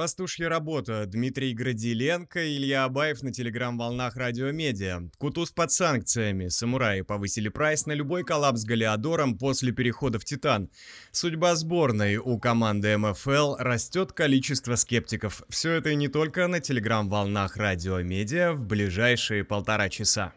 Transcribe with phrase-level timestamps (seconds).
[0.00, 1.04] Пастушья работа.
[1.04, 5.10] Дмитрий Градиленко, Илья Абаев на телеграм-волнах Радиомедиа.
[5.18, 6.48] Кутуз под санкциями.
[6.48, 10.70] Самураи повысили прайс на любой коллапс с Галиадором после перехода в Титан.
[11.12, 12.16] Судьба сборной.
[12.16, 15.42] У команды МФЛ растет количество скептиков.
[15.50, 20.32] Все это и не только на телеграм-волнах Радиомедиа в ближайшие полтора часа.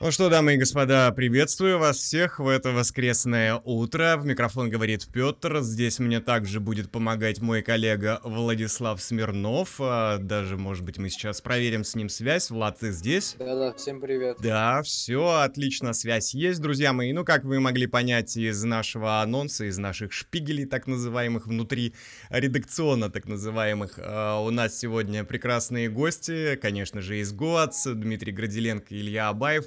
[0.00, 4.14] Ну что, дамы и господа, приветствую вас всех в это воскресное утро.
[4.16, 5.58] В микрофон говорит Петр.
[5.60, 9.74] Здесь мне также будет помогать мой коллега Владислав Смирнов.
[9.80, 12.48] А, даже, может быть, мы сейчас проверим с ним связь.
[12.48, 13.34] Влад, ты здесь?
[13.40, 14.36] Да-да, всем привет.
[14.40, 17.12] Да, все, отлично, связь есть, друзья мои.
[17.12, 21.92] Ну, как вы могли понять из нашего анонса, из наших шпигелей, так называемых, внутри
[22.30, 28.94] редакционно так называемых, а, у нас сегодня прекрасные гости, конечно же, из ГОАЦ, Дмитрий Градиленко
[28.94, 29.64] и Илья Абаев.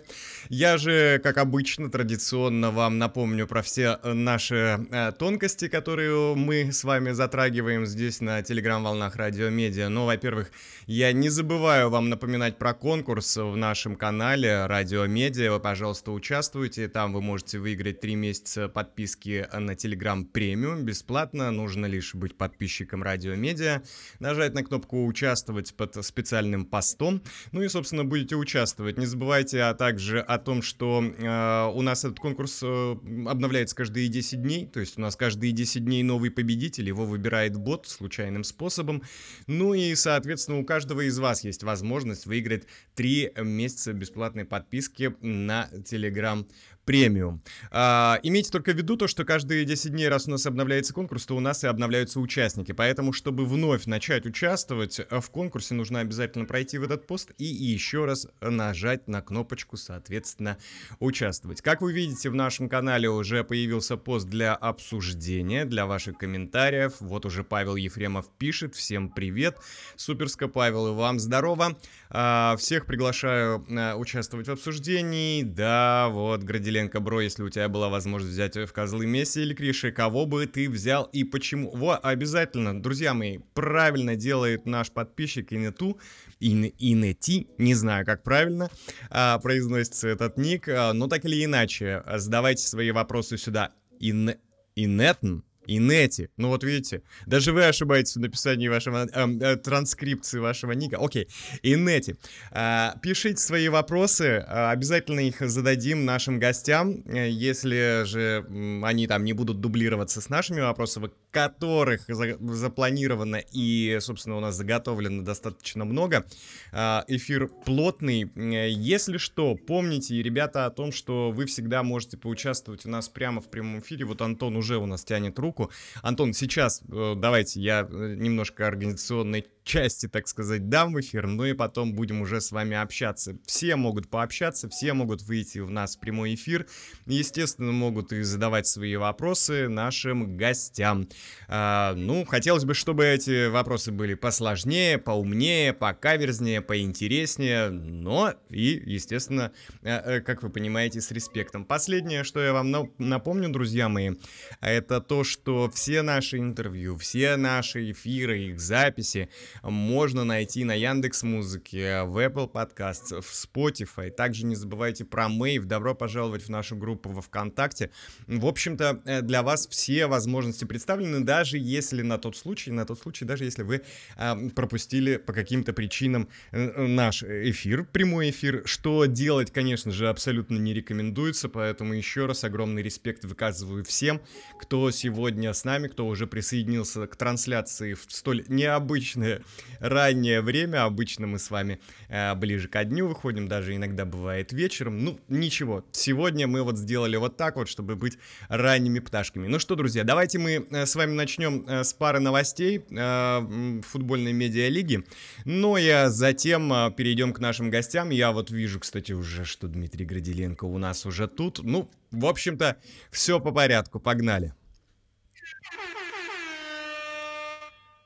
[0.49, 6.71] Я же, как обычно, традиционно вам напомню про все э, наши э, тонкости, которые мы
[6.71, 9.89] с вами затрагиваем здесь на телеграм-волнах Радио Медиа.
[9.89, 10.51] Ну, во-первых,
[10.87, 15.53] я не забываю вам напоминать про конкурс в нашем канале Радио Медиа.
[15.53, 16.87] Вы, пожалуйста, участвуйте.
[16.87, 21.51] Там вы можете выиграть 3 месяца подписки на Телеграм премиум бесплатно.
[21.51, 23.83] Нужно лишь быть подписчиком Радио Медиа,
[24.19, 27.21] нажать на кнопку «Участвовать» под специальным постом.
[27.51, 28.97] Ну и, собственно, будете участвовать.
[28.97, 32.95] Не забывайте, а также также о том, что э, у нас этот конкурс э,
[33.27, 37.55] обновляется каждые 10 дней, то есть у нас каждые 10 дней новый победитель, его выбирает
[37.55, 39.03] бот случайным способом.
[39.47, 45.69] Ну и, соответственно, у каждого из вас есть возможность выиграть 3 месяца бесплатной подписки на
[45.71, 46.45] Telegram
[46.85, 47.41] премиум.
[47.71, 51.25] А, имейте только в виду то, что каждые 10 дней, раз у нас обновляется конкурс,
[51.25, 52.71] то у нас и обновляются участники.
[52.71, 58.05] Поэтому, чтобы вновь начать участвовать в конкурсе, нужно обязательно пройти в этот пост и еще
[58.05, 60.57] раз нажать на кнопочку, соответственно,
[60.99, 61.61] участвовать.
[61.61, 66.93] Как вы видите, в нашем канале уже появился пост для обсуждения, для ваших комментариев.
[66.99, 68.75] Вот уже Павел Ефремов пишет.
[68.75, 69.57] Всем привет.
[69.95, 71.77] Суперско, Павел, и вам здорово.
[72.13, 75.43] А, всех приглашаю а, участвовать в обсуждении.
[75.43, 79.53] Да, вот, Градиент Ленка Бро, если у тебя была возможность взять в козлы Месси или
[79.53, 81.71] Криши, кого бы ты взял и почему?
[81.71, 85.99] Во, обязательно, друзья мои, правильно делает наш подписчик Инету,
[86.41, 88.69] Ин, Инети, не знаю, как правильно
[89.09, 93.71] а, произносится этот ник, а, но так или иначе, задавайте свои вопросы сюда.
[93.99, 94.35] Ин,
[94.75, 96.29] Инетн, Инети.
[96.37, 100.97] Ну вот видите, даже вы ошибаетесь в написании вашего э, э, транскрипции вашего ника.
[100.99, 101.27] Окей,
[101.63, 102.15] Инети.
[102.51, 107.03] Э, пишите свои вопросы, э, обязательно их зададим нашим гостям.
[107.05, 108.45] Э, если же
[108.83, 114.55] они там не будут дублироваться с нашими вопросами, которых за, запланировано и, собственно, у нас
[114.55, 116.25] заготовлено достаточно много.
[116.71, 118.29] Э, эфир плотный.
[118.35, 123.49] Если что, помните, ребята, о том, что вы всегда можете поучаствовать у нас прямо в
[123.49, 124.05] прямом эфире.
[124.05, 125.71] Вот Антон уже у нас тянет руку.
[126.01, 131.45] Антон, сейчас э, давайте я э, немножко организационной части, так сказать, дам в эфир, ну
[131.45, 133.37] и потом будем уже с вами общаться.
[133.45, 136.67] Все могут пообщаться, все могут выйти в нас в прямой эфир.
[137.05, 141.07] Естественно, могут и задавать свои вопросы нашим гостям.
[141.47, 149.53] А, ну, хотелось бы, чтобы эти вопросы были посложнее, поумнее, покаверзнее, поинтереснее, но и, естественно,
[149.83, 151.63] э, как вы понимаете, с респектом.
[151.63, 154.15] Последнее, что я вам напомню, друзья мои,
[154.59, 159.29] это то, что все наши интервью, все наши эфиры, их записи
[159.63, 164.09] можно найти на Яндекс Музыке, в Apple Podcasts, в Spotify.
[164.09, 165.65] Также не забывайте про Мэйв.
[165.65, 167.91] Добро пожаловать в нашу группу во ВКонтакте.
[168.27, 172.99] В общем-то, э, для вас все возможности представлены, даже если на тот случай, на тот
[172.99, 173.81] случай, даже если вы
[174.17, 180.57] э, пропустили по каким-то причинам э, наш эфир, прямой эфир, что делать, конечно же, абсолютно
[180.57, 184.21] не рекомендуется, поэтому еще раз огромный респект выказываю всем,
[184.59, 189.40] кто сегодня с нами, кто уже присоединился к трансляции в столь необычное
[189.79, 190.85] раннее время.
[190.85, 191.79] Обычно мы с вами
[192.09, 195.03] э, ближе ко дню выходим, даже иногда бывает вечером.
[195.03, 195.83] Ну, ничего.
[195.91, 199.47] Сегодня мы вот сделали вот так вот, чтобы быть ранними пташками.
[199.47, 204.33] Ну что, друзья, давайте мы э, с вами начнем э, с пары новостей э, футбольной
[204.33, 205.03] медиалиги.
[205.45, 208.09] Ну и затем э, перейдем к нашим гостям.
[208.09, 211.59] Я вот вижу, кстати, уже, что Дмитрий Градиленко у нас уже тут.
[211.63, 212.77] Ну, в общем-то,
[213.11, 213.99] все по порядку.
[213.99, 214.53] Погнали.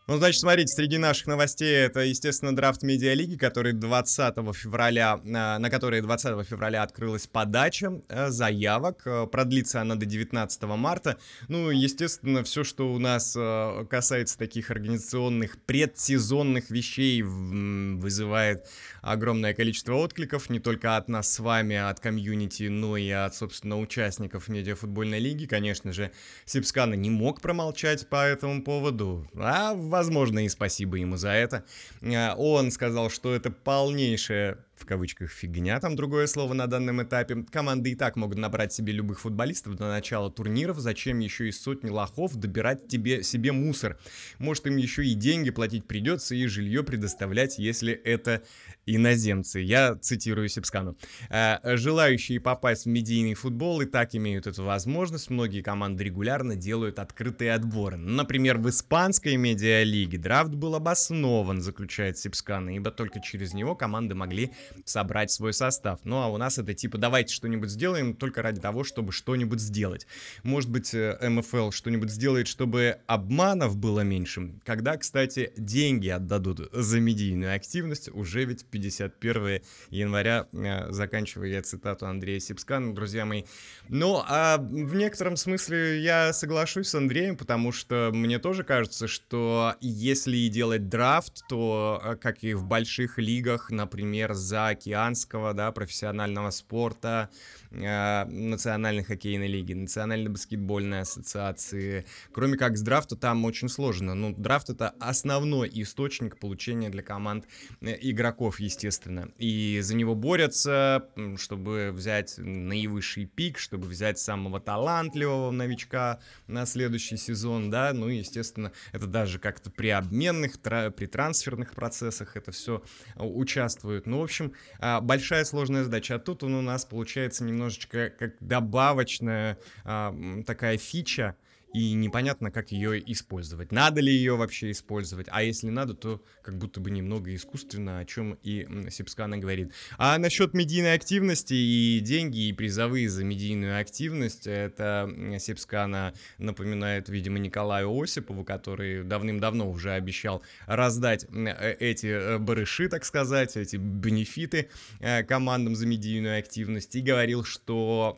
[0.08, 5.70] Ну, значит, смотрите, среди наших новостей это, естественно, драфт медиалиги, который 20 февраля, а, на
[5.72, 9.02] который 20 февраля открылась подача э, заявок.
[9.06, 11.18] Э, продлится она до 19 марта.
[11.48, 18.68] Ну, естественно, все, что у нас э, касается таких организационных предсезонных вещей, вызывает
[19.02, 23.80] огромное количество откликов, не только от нас с вами, от комьюнити, но и от, собственно,
[23.80, 25.48] участников медиафутбольной лиги.
[25.48, 26.12] Конечно же,
[26.46, 31.64] Сипскана не мог промолчать по этому поводу, а возможно, и спасибо ему за это.
[32.04, 37.46] А, он сказал, что это полнейшая в кавычках фигня, там другое слово на данном этапе.
[37.52, 41.90] Команды и так могут набрать себе любых футболистов до начала турниров, зачем еще из сотни
[41.90, 43.98] лохов добирать тебе, себе мусор?
[44.38, 48.44] Может им еще и деньги платить придется и жилье предоставлять, если это
[48.86, 49.60] иноземцы.
[49.60, 50.98] Я цитирую Сипскану.
[51.30, 55.30] «Э, желающие попасть в медийный футбол и так имеют эту возможность.
[55.30, 57.98] Многие команды регулярно делают открытые отборы.
[57.98, 64.52] Например, в испанской медиалиге драфт был обоснован, заключает Сипскана, ибо только через него команды могли
[64.84, 66.00] собрать свой состав.
[66.04, 70.08] Ну а у нас это типа давайте что-нибудь сделаем только ради того, чтобы что-нибудь сделать.
[70.44, 74.52] Может быть, э, МФЛ что-нибудь сделает, чтобы обманов было меньше.
[74.64, 82.08] Когда, кстати, деньги отдадут за медийную активность, уже ведь 51 января, э, заканчивая я цитату
[82.08, 83.44] Андрея Сипскана, друзья мои.
[83.90, 89.76] Ну, а в некотором смысле я соглашусь с Андреем, потому что мне тоже кажется, что
[89.82, 96.50] если делать драфт, то, э, как и в больших лигах, например, за океанского, да, профессионального
[96.52, 97.30] спорта,
[97.76, 102.06] Национальной хоккейной лиги, Национальной баскетбольной ассоциации.
[102.32, 104.16] Кроме как с драфта там очень сложно.
[104.16, 107.46] Ну, драфт это основной источник получения для команд
[107.82, 109.30] э, игроков, естественно.
[109.38, 117.18] И за него борются, чтобы взять наивысший пик, чтобы взять самого талантливого новичка на следующий
[117.18, 122.84] сезон, да, ну естественно, это даже как-то при обменных, при трансферных процессах это все
[123.16, 124.06] э, участвует.
[124.06, 126.16] Ну, в общем, а, большая сложная задача.
[126.16, 130.16] А тут он у нас получается немножечко как добавочная а,
[130.46, 131.36] такая фича,
[131.74, 133.72] и непонятно, как ее использовать.
[133.72, 138.06] Надо ли ее вообще использовать, а если надо, то как будто бы немного искусственно, о
[138.06, 139.72] чем и Сипскана говорит.
[139.98, 145.10] А насчет медийной активности и деньги, и призовые за медийную активность, это
[145.40, 153.06] Сипскана напоминает, видимо, Николаю Осипову, который давным-давно уже обещал раздать э, эти э, барыши, так
[153.06, 154.70] сказать, эти бенефиты
[155.00, 158.18] э, командам за медийную активность, и говорил, что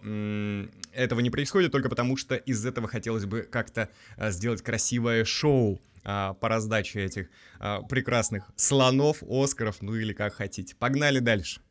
[0.93, 5.79] этого не происходит только потому, что из этого хотелось бы как-то а, сделать красивое шоу
[6.03, 7.29] а, по раздаче этих
[7.59, 10.75] а, прекрасных слонов, Оскаров, ну или как хотите.
[10.75, 11.61] Погнали дальше.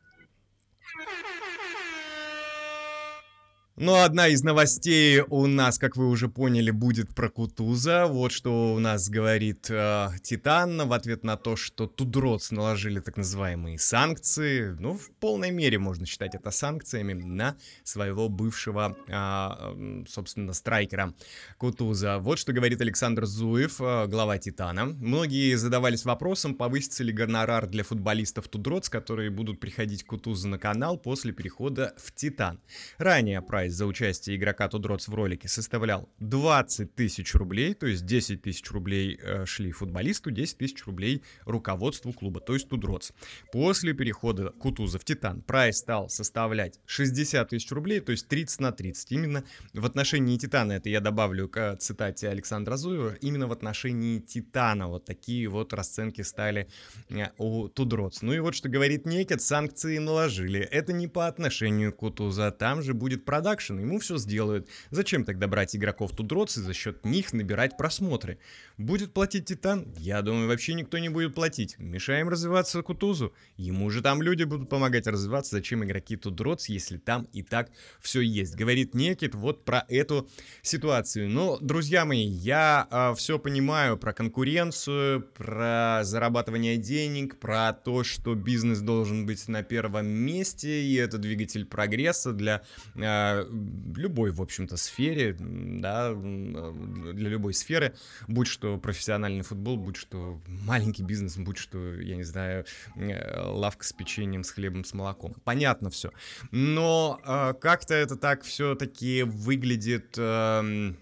[3.78, 8.06] Ну, одна из новостей у нас, как вы уже поняли, будет про Кутуза.
[8.06, 13.19] Вот что у нас говорит э, Титан в ответ на то, что Тудроц наложили так
[13.19, 14.75] называемые санкции.
[14.81, 21.12] Ну, в полной мере можно считать это санкциями на своего бывшего, э, собственно, страйкера
[21.58, 22.17] Кутуза.
[22.19, 24.87] Вот что говорит Александр Зуев, э, глава Титана.
[24.87, 30.96] Многие задавались вопросом, повысится ли гонорар для футболистов 2DROTS, которые будут приходить Кутуза на канал
[30.96, 32.58] после перехода в Титан.
[32.96, 38.07] Ранее прайс прайс за участие игрока 2DROTS в ролике составлял 20 тысяч рублей, то есть
[38.07, 43.12] 10 тысяч рублей э, шли футболисту, 10 тысяч рублей руководству клуба, то есть 2DROTS.
[43.53, 48.73] После перехода Кутуза в Титан прайс стал составлять 60 тысяч рублей, то есть 30 на
[48.73, 49.13] 30.
[49.13, 54.89] Именно в отношении Титана, это я добавлю к цитате Александра Зуева, именно в отношении Титана
[54.89, 56.69] вот такие вот расценки стали
[57.09, 58.23] э, у 2DROTS.
[58.23, 60.61] Ну и вот что говорит Некет, санкции наложили.
[60.61, 64.69] Это не по отношению к Кутуза, там же будет продакшн, продакшн, ему все сделают.
[64.91, 68.38] Зачем тогда брать игроков 2DROTS и за счет них набирать просмотры?
[68.77, 69.86] Будет платить Титан?
[69.98, 71.77] Я думаю, вообще никто не будет платить.
[71.79, 73.32] Мешаем развиваться Кутузу.
[73.56, 75.56] Ему же там люди будут помогать развиваться.
[75.56, 77.70] Зачем игроки Тудроц, если там и так
[78.01, 78.56] все есть?
[78.56, 80.29] Говорит Некит вот про эту
[80.63, 81.31] ситуацию.
[81.31, 88.34] Но, друзья мои, я э, все понимаю про конкуренцию, про зарабатывание денег, про то, что
[88.34, 92.63] бизнес должен быть на первом месте, и это двигатель прогресса для
[92.94, 97.94] э, любой, в общем-то, сфере, да, для любой сферы,
[98.29, 102.65] будь что профессиональный футбол, будь что маленький бизнес, будь что, я не знаю,
[102.96, 105.34] э, лавка с печеньем, с хлебом, с молоком.
[105.44, 106.10] Понятно все.
[106.50, 110.94] Но э, как-то это так все-таки выглядит э,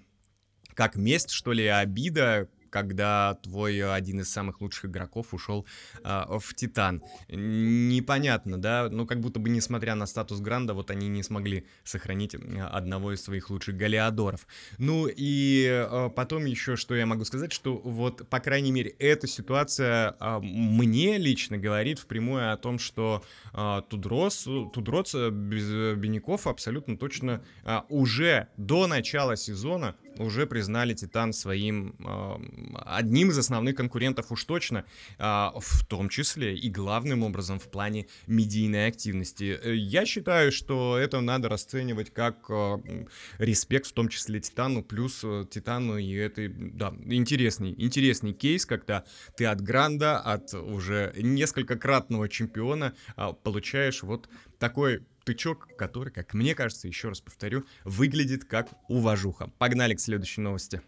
[0.74, 5.64] как месть, что ли, обида, когда твой один из самых лучших игроков ушел
[6.02, 7.04] а, в Титан.
[7.28, 8.88] Непонятно, да?
[8.90, 13.22] Ну, как будто бы, несмотря на статус Гранда, вот они не смогли сохранить одного из
[13.22, 14.48] своих лучших галеадоров.
[14.78, 19.28] Ну, и а, потом еще, что я могу сказать, что вот, по крайней мере, эта
[19.28, 26.98] ситуация а, мне лично говорит впрямую о том, что а, 2DROTS, 2DROTS без Беняков абсолютно
[26.98, 34.32] точно а, уже до начала сезона уже признали Титан своим э, одним из основных конкурентов
[34.32, 34.84] уж точно,
[35.18, 39.58] э, в том числе и главным образом в плане медийной активности.
[39.64, 43.04] Я считаю, что это надо расценивать как э,
[43.38, 49.04] респект в том числе Титану, плюс э, Титану и это, да, интересный, интересный кейс, когда
[49.36, 54.28] ты от Гранда, от уже несколько кратного чемпиона э, получаешь вот
[54.58, 59.48] такой тычок, который, как мне кажется, еще раз повторю, выглядит как уважуха.
[59.58, 60.82] Погнали к следующей новости.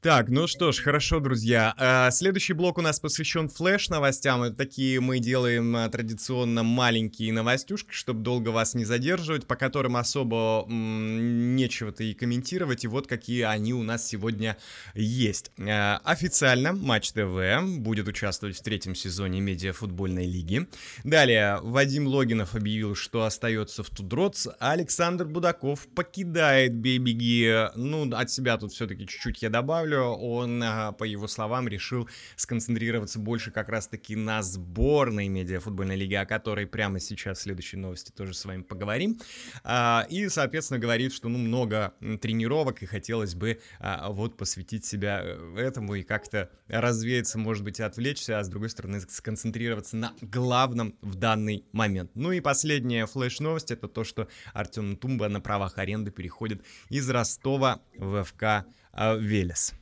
[0.00, 1.74] Так, ну что ж, хорошо, друзья.
[1.76, 4.54] А, следующий блок у нас посвящен флеш-новостям.
[4.54, 10.64] Такие мы делаем а, традиционно маленькие новостюшки, чтобы долго вас не задерживать, по которым особо
[10.68, 12.84] нечего-то и комментировать.
[12.84, 14.56] И вот какие они у нас сегодня
[14.94, 15.50] есть.
[15.58, 20.68] А, официально Матч ТВ будет участвовать в третьем сезоне медиафутбольной лиги.
[21.02, 24.46] Далее, Вадим Логинов объявил, что остается в Тудроц.
[24.60, 27.70] Александр Будаков покидает Бейбиги.
[27.74, 30.64] Ну, от себя тут все-таки чуть-чуть я добавлю добавлю, он,
[30.96, 37.00] по его словам, решил сконцентрироваться больше как раз-таки на сборной медиафутбольной лиги, о которой прямо
[37.00, 39.18] сейчас в следующей новости тоже с вами поговорим.
[39.64, 45.20] А, и, соответственно, говорит, что ну, много тренировок и хотелось бы а, вот посвятить себя
[45.22, 50.94] э, этому и как-то развеяться, может быть, отвлечься, а с другой стороны сконцентрироваться на главном
[51.00, 52.10] в данный момент.
[52.14, 57.80] Ну и последняя флеш-новость, это то, что Артем Тумба на правах аренды переходит из Ростова
[57.96, 59.74] в ФК а, Велес.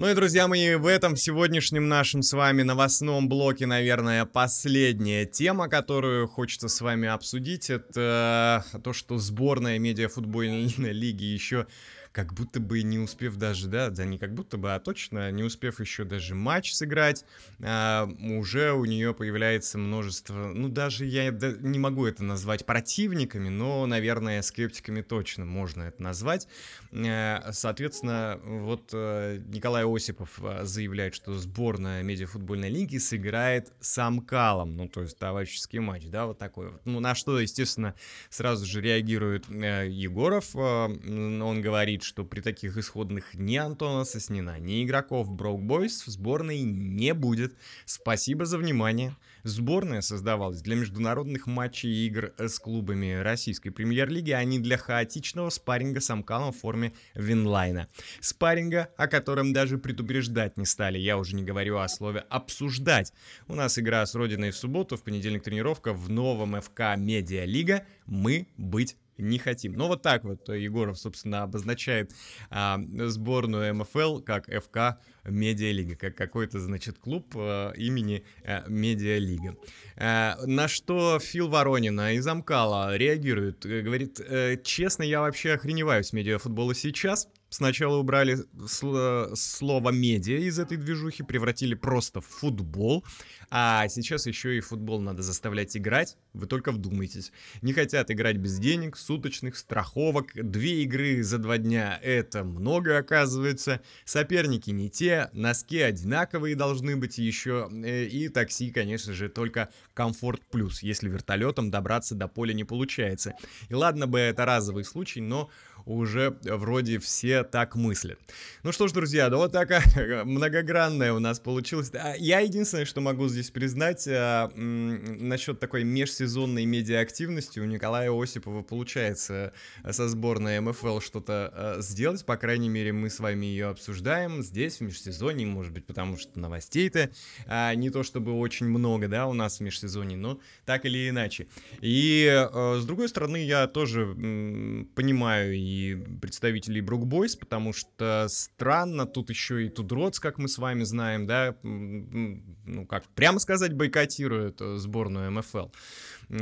[0.00, 5.68] Ну и, друзья мои, в этом сегодняшнем нашем с вами новостном блоке, наверное, последняя тема,
[5.68, 11.66] которую хочется с вами обсудить, это то, что сборная медиафутбольной лиги еще
[12.12, 15.44] как будто бы не успев даже, да, да не как будто бы, а точно, не
[15.44, 17.24] успев еще даже матч сыграть,
[17.60, 23.86] а, уже у нее появляется множество, ну даже я не могу это назвать противниками, но,
[23.86, 26.48] наверное, скептиками точно можно это назвать.
[26.92, 34.76] А, соответственно, вот а, Николай Осипов а, заявляет, что сборная медиафутбольной лиги сыграет с Амкалом,
[34.76, 36.80] ну то есть товарищеский матч, да, вот такой вот.
[36.84, 37.94] Ну на что, естественно,
[38.30, 44.04] сразу же реагирует э, Егоров, э, он говорит, говорит, что при таких исходных ни Антона
[44.04, 47.54] Соснина, ни игроков Broke Boys в сборной не будет.
[47.84, 49.16] Спасибо за внимание.
[49.44, 55.50] Сборная создавалась для международных матчей и игр с клубами российской премьер-лиги, а не для хаотичного
[55.50, 57.88] спарринга с Амкалом в форме винлайна.
[58.20, 63.12] Спарринга, о котором даже предупреждать не стали, я уже не говорю о слове «обсуждать».
[63.48, 67.84] У нас игра с Родиной в субботу, в понедельник тренировка в новом ФК Медиа Лига.
[68.06, 69.72] Мы быть не хотим.
[69.74, 72.12] Ну, вот так вот Егоров, собственно, обозначает
[72.50, 79.56] а, сборную МФЛ как ФК Медиалига, как какой-то, значит, клуб а, имени а, Медиалига.
[79.96, 86.12] А, на что Фил Воронин из Амкала реагирует, говорит, «Э, честно, я вообще охреневаю с
[86.12, 93.04] медиафутбола сейчас, Сначала убрали сл- слово медиа из этой движухи, превратили просто в футбол,
[93.50, 97.32] а сейчас еще и футбол надо заставлять играть, вы только вдумайтесь.
[97.60, 103.80] Не хотят играть без денег, суточных, страховок, две игры за два дня— это много оказывается,
[104.04, 110.40] соперники не те, носки одинаковые должны быть еще, э, и такси, конечно же, только комфорт
[110.52, 113.34] плюс, если вертолетом добраться до поля не получается.
[113.68, 115.50] И ладно бы это разовый случай, но
[115.94, 118.18] уже вроде все так мыслят.
[118.62, 119.82] Ну что ж, друзья, да вот такая
[120.24, 121.90] многогранная у нас получилась.
[122.18, 129.52] Я единственное, что могу здесь признать а, насчет такой межсезонной медиа-активности у Николая Осипова получается
[129.82, 134.42] э, со сборной МФЛ что-то а, сделать, по крайней мере, мы с вами ее обсуждаем
[134.42, 137.10] здесь, в межсезонье, может быть, потому что новостей-то
[137.46, 141.48] а, не то чтобы очень много, да, у нас в межсезонье, но так или иначе.
[141.80, 145.79] И а, с другой стороны, я тоже м, понимаю и
[146.20, 151.26] представителей Брук Бойс, потому что странно, тут еще и Тудроц, как мы с вами знаем,
[151.26, 155.68] да, ну как, прямо сказать, бойкотирует э, сборную МФЛ.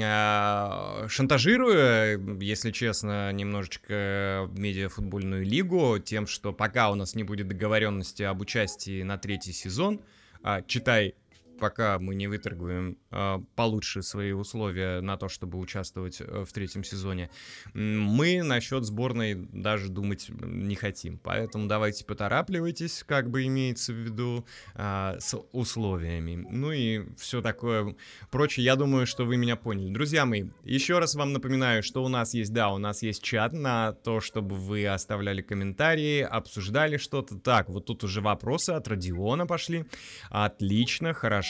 [0.01, 8.23] А, шантажируя, если честно, немножечко медиафутбольную лигу тем, что пока у нас не будет договоренности
[8.23, 10.01] об участии на третий сезон,
[10.43, 11.15] а, читай
[11.59, 16.85] пока мы не выторгуем э, получше свои условия на то, чтобы участвовать э, в третьем
[16.85, 17.31] сезоне,
[17.75, 21.19] мы насчет сборной даже думать не хотим.
[21.19, 26.47] Поэтому давайте поторапливайтесь, как бы имеется в виду, э, с условиями.
[26.51, 27.97] Ну и все такое
[28.31, 28.65] прочее.
[28.65, 29.93] Я думаю, что вы меня поняли.
[29.93, 33.53] Друзья мои, еще раз вам напоминаю, что у нас есть, да, у нас есть чат
[33.53, 37.39] на то, чтобы вы оставляли комментарии, обсуждали что-то.
[37.39, 39.85] Так, вот тут уже вопросы от Родиона пошли.
[40.31, 41.48] Отлично, хорошо,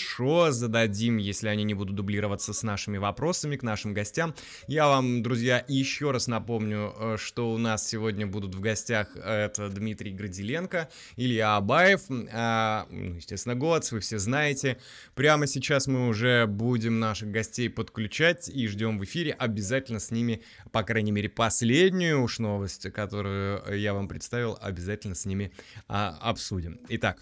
[0.51, 4.35] зададим, если они не будут дублироваться с нашими вопросами к нашим гостям.
[4.67, 9.69] Я вам, друзья, еще раз напомню, э, что у нас сегодня будут в гостях это
[9.69, 12.03] Дмитрий Градиленко, Илья Абаев,
[12.33, 14.79] а, ну, естественно, Гоц, вы все знаете.
[15.15, 20.43] Прямо сейчас мы уже будем наших гостей подключать и ждем в эфире обязательно с ними,
[20.73, 25.53] по крайней мере, последнюю уж новость, которую я вам представил, обязательно с ними
[25.89, 26.81] а, обсудим.
[26.89, 27.19] Итак,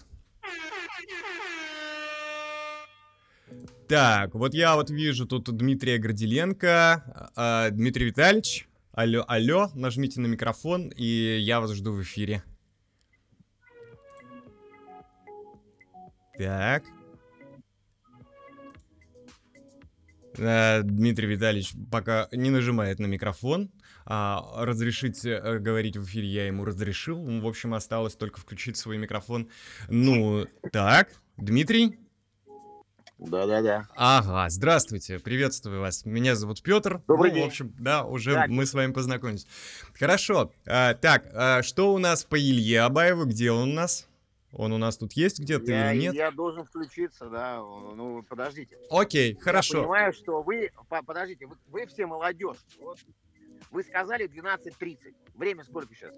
[3.87, 7.31] Так, вот я вот вижу тут Дмитрия Горделенко.
[7.35, 12.43] А, Дмитрий Витальевич, алло, алло, нажмите на микрофон, и я вас жду в эфире.
[16.37, 16.83] Так.
[20.37, 23.71] А, Дмитрий Витальевич пока не нажимает на микрофон.
[24.05, 27.21] А, разрешить а, говорить в эфире я ему разрешил.
[27.39, 29.49] В общем, осталось только включить свой микрофон.
[29.87, 31.99] Ну, так, Дмитрий?
[33.19, 33.87] Да-да-да.
[33.95, 36.05] Ага, здравствуйте, приветствую вас.
[36.05, 37.01] Меня зовут Петр.
[37.07, 37.43] Добрый ну, день.
[37.45, 38.49] В общем, да, уже Так.
[38.49, 39.47] мы с вами познакомились.
[39.97, 40.51] Хорошо.
[40.67, 43.25] а, так, а, что у нас по Илье Абаеву?
[43.25, 44.07] Где он у нас?
[44.53, 46.15] Он у нас тут есть где-то Я, или нет?
[46.15, 47.57] я должен включиться, да.
[47.57, 48.77] Ну, подождите.
[48.89, 49.81] Окей, Я хорошо.
[49.81, 50.71] понимаю, что вы...
[50.87, 52.57] по- Подождите, вы, вы все молодежь.
[52.79, 52.99] Вот
[53.71, 54.97] вы сказали 12.30.
[55.35, 56.15] Время сколько сейчас?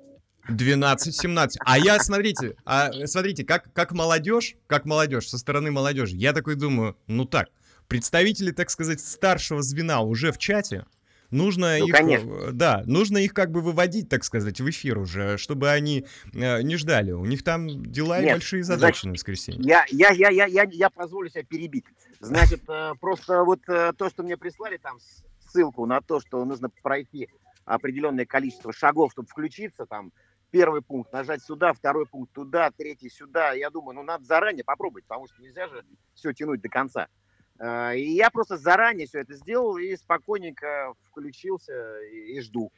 [0.47, 1.55] 12-17.
[1.59, 6.55] А я, смотрите, а, смотрите, как, как молодежь, как молодежь, со стороны молодежи, я такой
[6.55, 7.49] думаю, ну так,
[7.87, 10.85] представители, так сказать, старшего звена уже в чате,
[11.31, 12.31] нужно Ну, их, конечно.
[12.31, 16.61] э, да, нужно их как бы выводить, так сказать, в эфир уже, чтобы они э,
[16.61, 17.11] не ждали.
[17.11, 19.61] У них там дела и Нет, большие задачи на воскресенье.
[19.63, 21.85] Я, я, я, я, я, я позволю себя перебить.
[22.19, 24.97] Значит, э, просто вот э, то, что мне прислали там
[25.51, 27.29] ссылку на то, что нужно пройти
[27.65, 30.11] определенное количество шагов, чтобы включиться, там,
[30.51, 33.53] первый пункт нажать сюда, второй пункт туда, третий сюда.
[33.53, 37.07] Я думаю, ну, надо заранее попробовать, потому что нельзя же все тянуть до конца.
[37.59, 42.71] Э, И я просто заранее все это сделал и спокойненько включился и, и жду.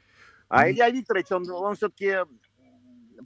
[0.49, 0.69] А.
[0.69, 2.17] Илья Викторович, он, он все-таки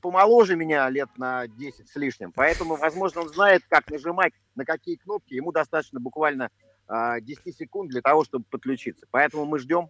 [0.02, 4.96] помоложе меня лет на 10 с лишним, поэтому, возможно, он знает, как нажимать на какие
[4.98, 5.34] кнопки.
[5.34, 6.52] Ему достаточно буквально
[6.88, 9.08] а, 10 секунд для того, чтобы подключиться.
[9.12, 9.90] Поэтому мы ждем.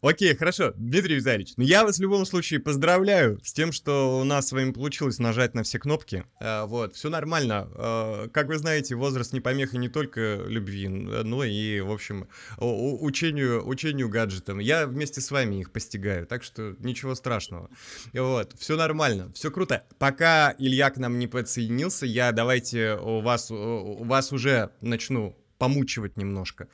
[0.00, 0.72] Окей, хорошо.
[0.76, 4.52] Дмитрий Витальевич, ну я вас в любом случае поздравляю с тем, что у нас с
[4.52, 6.24] вами получилось нажать на все кнопки.
[6.40, 7.68] Э, вот, все нормально.
[7.74, 12.28] Э, как вы знаете, возраст не помеха не только любви, н- но и, в общем,
[12.58, 14.58] учению, учению гаджетам.
[14.58, 17.70] Я вместе с вами их постигаю, так что ничего страшного.
[18.12, 19.84] Вот, все нормально, все круто.
[19.98, 26.16] Пока Илья к нам не подсоединился, я давайте у вас, у вас уже начну помучивать
[26.16, 26.68] немножко.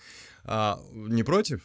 [0.44, 1.61] А, не против?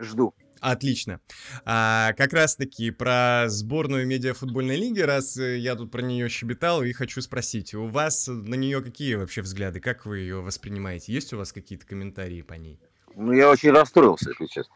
[0.00, 0.34] Жду.
[0.60, 1.20] Отлично.
[1.64, 6.92] А, как раз-таки про сборную медиафутбольной лиги, раз э, я тут про нее щебетал, и
[6.92, 11.14] хочу спросить, у вас на нее какие вообще взгляды, как вы ее воспринимаете?
[11.14, 12.78] Есть у вас какие-то комментарии по ней?
[13.14, 14.74] Ну, я очень расстроился, если честно.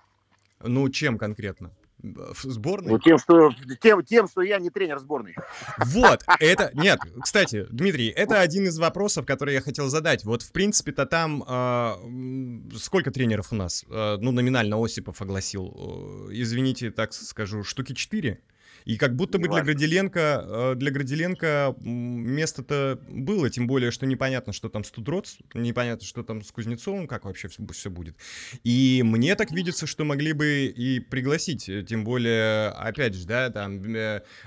[0.63, 1.71] Ну, чем конкретно?
[2.05, 2.93] В сборной?
[2.93, 5.35] Ну, тем, что, тем, тем, что я не тренер сборной.
[5.79, 10.25] Вот, это, нет, кстати, Дмитрий, это один из вопросов, который я хотел задать.
[10.25, 13.85] Вот, в принципе-то там, м, сколько тренеров у нас?
[13.89, 18.39] А, ну, номинально Осипов огласил, э, извините, так скажу, штуки 4.
[18.85, 19.63] И как будто бы для.
[19.63, 26.07] Градиленко, э, для Градиленко место-то было, тем более, что непонятно, что там с Тудроц, непонятно,
[26.07, 28.17] что там с Кузнецовым, как вообще все будет.
[28.63, 33.49] И мне так видится, что могли бы и пригласить, э, тем более, опять же, да,
[33.51, 33.83] там,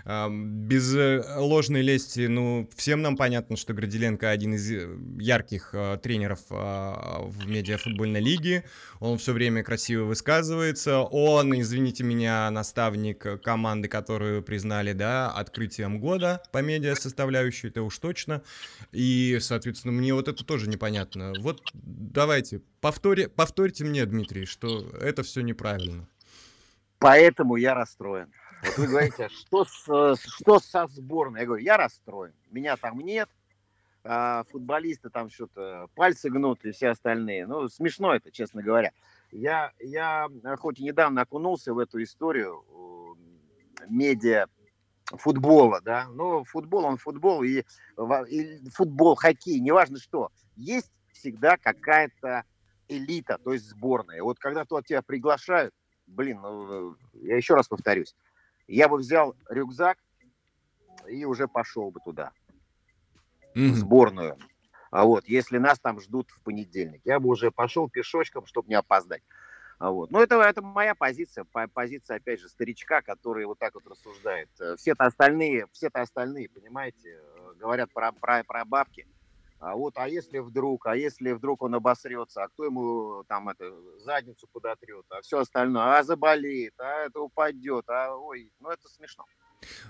[0.05, 4.71] ам, без э, ложной лести, ну, всем нам понятно, что Градиленко один из
[5.19, 5.73] ярких
[6.03, 8.65] тренеров в медиафутбольной лиге,
[8.99, 13.87] он все время красиво высказывается, он, извините меня, наставник команды,
[14.27, 18.41] которую признали, да, открытием года по медиа составляющей, это уж точно,
[18.91, 21.33] и, соответственно, мне вот это тоже непонятно.
[21.39, 26.07] Вот давайте, повтори, повторите мне, Дмитрий, что это все неправильно.
[26.99, 28.27] Поэтому я расстроен.
[28.63, 31.41] Вот вы говорите, «А что, с, что со сборной?
[31.41, 32.33] Я говорю, я расстроен.
[32.51, 33.29] Меня там нет.
[34.03, 37.45] а, футболисты там что-то пальцы гнут и все остальные.
[37.45, 38.91] Ну, смешно это, честно говоря.
[39.31, 42.63] Я, я э, хоть и недавно окунулся в эту историю
[43.89, 44.47] медиа
[45.05, 47.63] футбола, да, но футбол, он футбол, и,
[48.29, 50.31] и футбол, хоккей, неважно что.
[50.55, 52.43] Есть всегда какая-то
[52.87, 54.21] элита, то есть сборная.
[54.21, 55.73] Вот когда туда тебя приглашают,
[56.05, 58.15] блин, ну, я еще раз повторюсь,
[58.67, 59.97] я бы взял рюкзак
[61.07, 62.31] и уже пошел бы туда,
[63.55, 64.37] в сборную.
[64.91, 68.75] А вот, если нас там ждут в понедельник, я бы уже пошел пешочком, чтобы не
[68.75, 69.21] опоздать.
[69.79, 70.09] А вот.
[70.09, 74.49] Но это, это моя позиция, позиция, опять же, старичка, который вот так вот рассуждает.
[74.59, 79.07] Э, все-то остальные, все-то остальные, понимаете, э, говорят про, про, про бабки.
[79.59, 83.71] А вот, а если вдруг, а если вдруг он обосрется, а кто ему там это
[83.99, 89.25] задницу подотрет, а все остальное, а заболеет, а это упадет, а ой, ну это смешно.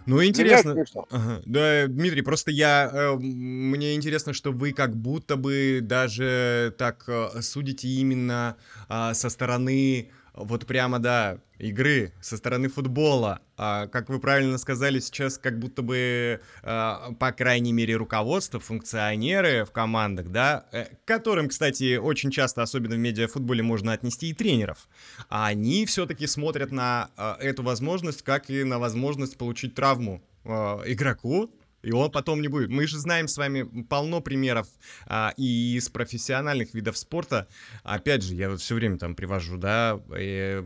[0.06, 0.86] Ну, интересно.
[1.10, 1.42] Ага.
[1.46, 2.90] Да, Дмитрий, просто я...
[2.92, 8.56] Э, мне интересно, что вы как будто бы даже так э, судите именно
[8.90, 13.42] э, со стороны вот прямо, да, игры со стороны футбола.
[13.58, 19.66] А, как вы правильно сказали, сейчас как будто бы, а, по крайней мере, руководство, функционеры
[19.66, 24.88] в командах, да, э, которым, кстати, очень часто, особенно в медиафутболе, можно отнести и тренеров,
[25.30, 31.52] они все-таки смотрят на а, эту возможность, как и на возможность получить травму а, игроку,
[31.82, 32.70] и он потом не будет.
[32.70, 34.68] Мы же знаем с вами полно примеров
[35.06, 37.48] а, и из профессиональных видов спорта.
[37.84, 40.00] Опять же, я вот все время там привожу, да.
[40.18, 40.62] И,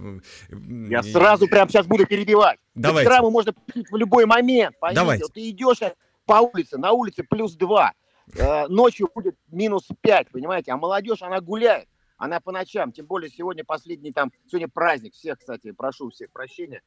[0.89, 1.11] я и...
[1.11, 2.59] сразу прям сейчас буду перебивать.
[2.75, 3.05] Давай.
[3.05, 3.53] Травму можно
[3.91, 4.75] в любой момент.
[4.93, 5.25] Давайте.
[5.25, 5.79] Вот ты идешь
[6.25, 7.93] по улице, на улице плюс два,
[8.35, 10.71] э, ночью будет минус пять, понимаете?
[10.71, 12.91] А молодежь, она гуляет, она по ночам.
[12.91, 15.13] Тем более сегодня последний там, сегодня праздник.
[15.13, 16.81] Всех, кстати, прошу всех прощения.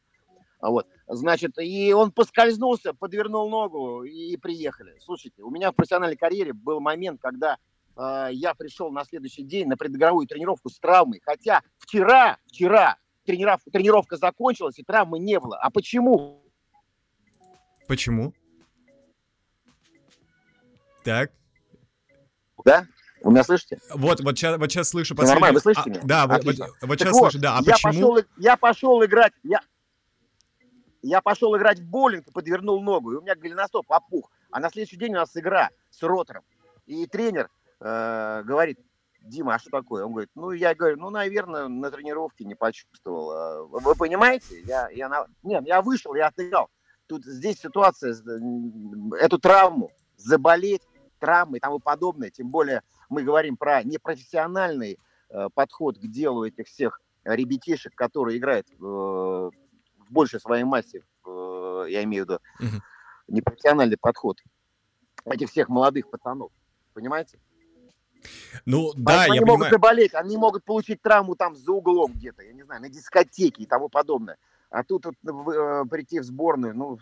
[0.66, 4.96] Вот, значит, и он поскользнулся, подвернул ногу и приехали.
[4.98, 7.58] Слушайте, у меня в профессиональной карьере был момент, когда
[7.96, 12.96] э, я пришел на следующий день на предыгровую тренировку с травмой, хотя вчера, вчера
[13.26, 15.58] тренировка, тренировка закончилась и травмы не было.
[15.58, 16.42] А почему?
[17.86, 18.32] Почему?
[21.02, 21.30] Так.
[22.64, 22.86] Да?
[23.22, 23.80] Вы меня слышите?
[23.94, 25.14] Вот, вот сейчас, вот сейчас слышу.
[25.14, 25.34] Последний...
[25.34, 26.00] Нормально, вы слышите а, меня?
[26.04, 27.58] Да, вот, вот, вот сейчас вот, слышу, да.
[27.58, 27.92] А я почему?
[27.92, 29.60] Пошел, я пошел играть, я,
[31.08, 34.30] я пошел играть в боулинг и подвернул ногу, и у меня голеностоп опух.
[34.50, 36.44] А на следующий день у нас игра с ротором.
[36.86, 38.78] И тренер э, говорит,
[39.20, 40.04] Дима, а что такое?
[40.04, 43.30] Он говорит, ну, я говорю, ну, наверное, на тренировке не почувствовал.
[43.30, 44.60] А вы понимаете?
[44.62, 45.26] Я, я на...
[45.42, 46.68] Нет, я вышел, я отыграл.
[47.06, 48.14] Тут здесь ситуация,
[49.18, 50.82] эту травму, заболеть,
[51.18, 54.98] травмы и тому подобное, тем более мы говорим про непрофессиональный
[55.30, 59.50] э, подход к делу этих всех ребятишек, которые играют э,
[60.14, 62.82] в большей своей массе, э, я имею в виду, угу.
[63.26, 64.38] непрофессиональный подход
[65.24, 66.52] этих всех молодых пацанов.
[66.92, 67.40] Понимаете?
[68.64, 69.72] Ну, да, они я могут понимаю.
[69.72, 73.66] заболеть, они могут получить травму там за углом где-то, я не знаю, на дискотеке и
[73.66, 74.36] тому подобное.
[74.70, 76.98] А тут вот, э, прийти в сборную, ну,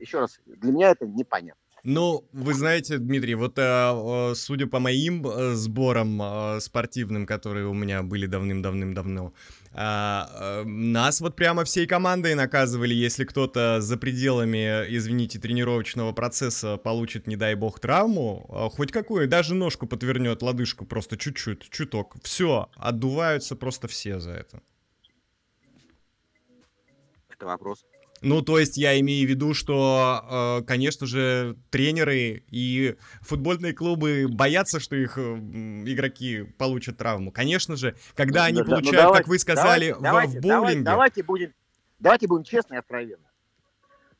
[0.00, 1.60] еще раз, для меня это непонятно.
[1.84, 7.74] Ну, вы знаете, Дмитрий, вот э, судя по моим э, сборам э, спортивным, которые у
[7.74, 9.34] меня были давным-давным-давно,
[9.76, 17.26] а, нас вот прямо всей командой наказывали, если кто-то за пределами, извините, тренировочного процесса получит,
[17.26, 22.16] не дай бог, травму, хоть какую, даже ножку подвернет, лодыжку просто чуть-чуть, чуток.
[22.22, 24.62] Все, отдуваются просто все за это.
[27.28, 27.84] Это вопрос.
[28.22, 34.26] Ну, то есть я имею в виду, что, э, конечно же, тренеры и футбольные клубы
[34.28, 37.30] боятся, что их игроки получат травму.
[37.32, 40.42] Конечно же, когда ну, они да, получают, ну, давайте, как вы сказали, давайте, в, в
[40.42, 40.62] боулинге...
[40.62, 41.54] Давайте, давайте, будем,
[41.98, 43.26] давайте будем честны и откровенны.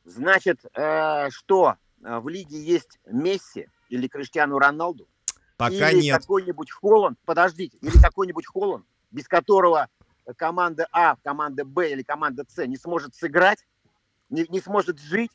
[0.05, 5.09] Значит, э, что э, в лиге есть Месси или Криштиану Роналду?
[5.57, 6.21] Пока или нет.
[6.21, 9.89] какой-нибудь Холланд, подождите, или какой-нибудь Холланд, без которого
[10.37, 13.65] команда А, команда Б или команда С не сможет сыграть,
[14.35, 15.31] не, не сможет жить.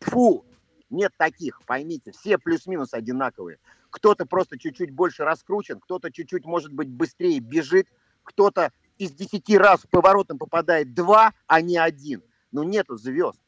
[0.00, 0.44] Фу,
[0.90, 3.58] нет таких, поймите, все плюс-минус одинаковые.
[3.90, 7.88] Кто-то просто чуть-чуть больше раскручен, кто-то чуть-чуть, может быть, быстрее бежит,
[8.22, 12.22] кто-то из десяти раз в поворотом попадает два, а не один.
[12.52, 13.40] Ну, нету звезд.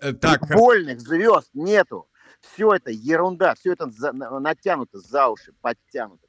[0.00, 0.48] Э, так.
[0.48, 2.08] Больных звезд нету.
[2.40, 3.90] Все это ерунда, все это
[4.40, 6.26] натянуто за уши, подтянуто?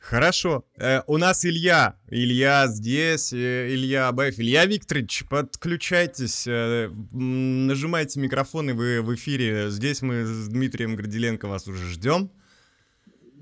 [0.00, 0.64] Хорошо.
[0.76, 1.96] Э, у нас Илья.
[2.08, 4.38] Илья здесь, э, Илья Абаев.
[4.38, 9.70] Илья Викторович, подключайтесь, э, нажимайте микрофон, и вы в эфире.
[9.70, 12.30] Здесь мы с Дмитрием Горделенко вас уже ждем.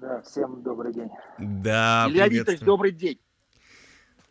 [0.00, 1.10] Да, всем добрый день.
[1.38, 3.18] Да, Илья Викторович, добрый день.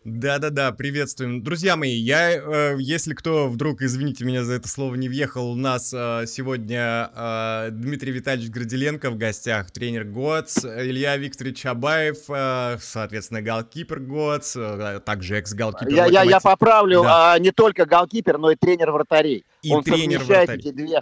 [0.05, 1.41] Да-да-да, приветствуем.
[1.41, 5.55] Друзья мои, я, э, если кто вдруг, извините меня за это слово, не въехал, у
[5.55, 12.77] нас э, сегодня э, Дмитрий Витальевич Градиленко в гостях, тренер ГОЦ, Илья Викторович Абаев, э,
[12.81, 15.91] соответственно, голкипер ГОЦ, э, также экс-голкипер.
[15.91, 17.33] Я, я, я поправлю, да.
[17.33, 19.43] а, не только голкипер, но и тренер вратарей.
[19.63, 20.71] И Он тренер вратарей.
[20.71, 21.01] Две...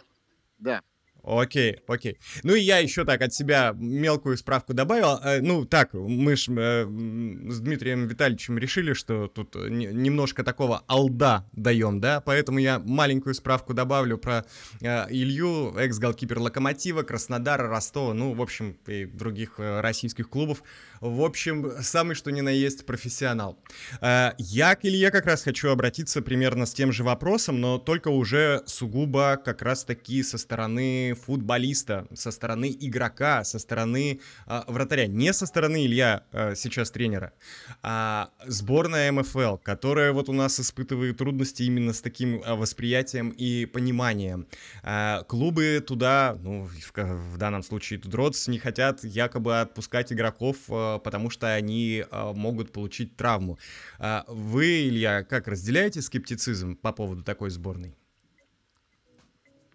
[0.59, 0.79] Да.
[1.23, 2.17] Окей, окей.
[2.43, 5.19] Ну и я еще так от себя мелкую справку добавил.
[5.23, 11.47] Э, ну так, мы ж э, с Дмитрием Витальевичем решили, что тут немножко такого алда
[11.53, 14.45] даем, да, поэтому я маленькую справку добавлю про
[14.81, 20.61] э, Илью, экс-голкипер Локомотива, Краснодара, Ростова, ну, в общем, и других российских клубов.
[20.99, 23.57] В общем, самый что ни на есть профессионал.
[24.01, 28.61] Я к Илье как раз хочу обратиться примерно с тем же вопросом, но только уже
[28.65, 35.07] сугубо как раз-таки со стороны футболиста, со стороны игрока, со стороны э, вратаря.
[35.07, 37.33] Не со стороны Илья э, сейчас тренера,
[37.81, 43.65] а сборная МФЛ, которая вот у нас испытывает трудности именно с таким э, восприятием и
[43.65, 44.47] пониманием.
[44.83, 50.99] Э, клубы туда, ну, в, в данном случае Тудротс, не хотят якобы отпускать игроков, э,
[51.03, 53.57] потому что они э, могут получить травму.
[53.99, 57.95] Э, вы, Илья, как разделяете скептицизм по поводу такой сборной?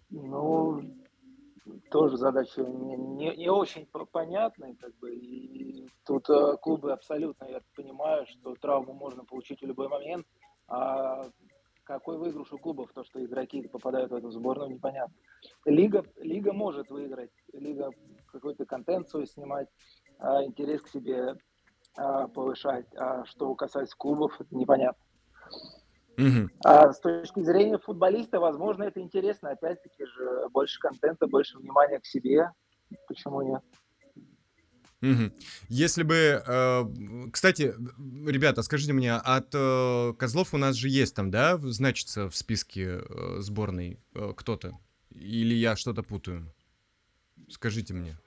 [0.09, 0.98] Ну,
[1.89, 7.61] тоже задача не, не, не очень понятная, как бы, и тут э, клубы абсолютно, я
[7.75, 10.25] понимаю, что травму можно получить в любой момент,
[10.67, 11.25] а
[11.89, 15.15] какой выигрыш у клубов, то, что игроки попадают в эту сборную, непонятно.
[15.65, 17.89] Лига, лига может выиграть, лига
[18.27, 19.67] какую-то контенцию снимать,
[20.19, 21.35] а интерес к себе
[21.97, 25.03] а, повышать, а что касается клубов, непонятно.
[26.17, 26.49] Угу.
[26.65, 29.51] А с точки зрения футболиста, возможно, это интересно.
[29.51, 32.51] Опять-таки же, больше контента, больше внимания к себе.
[33.07, 33.61] Почему нет?
[35.01, 35.31] Угу.
[35.69, 36.83] Если бы, э,
[37.31, 37.73] кстати,
[38.27, 42.99] ребята, скажите мне, от э, Козлов у нас же есть там, да, значится в списке
[42.99, 44.77] э, сборной э, кто-то?
[45.11, 46.53] Или я что-то путаю?
[47.49, 48.17] Скажите мне.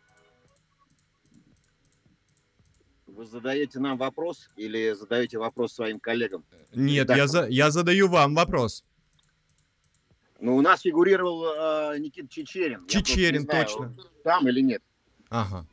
[3.22, 6.44] Вы задаете нам вопрос или задаете вопрос своим коллегам?
[6.74, 8.84] Нет, я, за, я задаю вам вопрос.
[10.40, 11.44] Ну, у нас фигурировал
[11.92, 12.84] э, Никита Чечерин.
[12.88, 13.96] Чечерин, знаю, точно.
[14.24, 14.82] Там или нет.
[15.30, 15.68] Ага.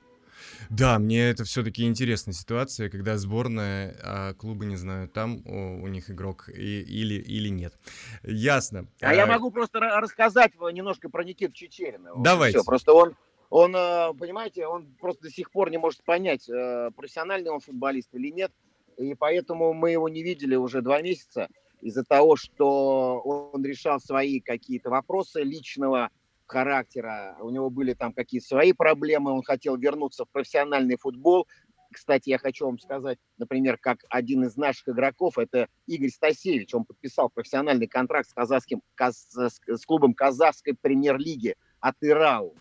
[0.70, 5.88] Да, мне это все-таки интересная ситуация, когда сборная, а клубы не знаю, там у, у
[5.88, 7.74] них игрок и, или, или нет.
[8.22, 8.88] Ясно.
[9.02, 12.12] А, а я могу просто рассказать немножко про Никиту Чечерина.
[12.16, 12.60] Давайте.
[12.60, 13.16] Все, просто он
[13.50, 18.14] он, э, понимаете, он просто до сих пор не может понять, э, профессиональный он футболист
[18.14, 18.52] или нет.
[18.98, 21.50] И поэтому мы его не видели уже два месяца
[21.82, 26.10] из-за того, что он решал свои какие-то вопросы личного
[26.46, 27.38] характера.
[27.40, 29.32] У него были там какие-то свои проблемы.
[29.32, 31.48] Он хотел вернуться в профессиональный футбол.
[31.92, 36.74] Кстати, я хочу вам сказать, например, как один из наших игроков, это Игорь Стасевич.
[36.76, 42.56] Он подписал профессиональный контракт с, казахским, с клубом казахской премьер-лиги от Ирау.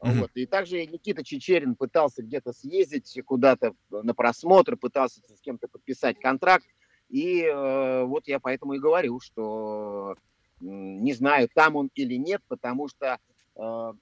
[0.00, 0.20] Mm-hmm.
[0.20, 0.30] Вот.
[0.34, 6.66] И также Никита Чечерин пытался где-то съездить куда-то на просмотр, пытался с кем-то подписать контракт.
[7.08, 10.14] И э, вот я поэтому и говорю, что
[10.60, 13.18] э, не знаю, там он или нет, потому что
[13.56, 13.92] э,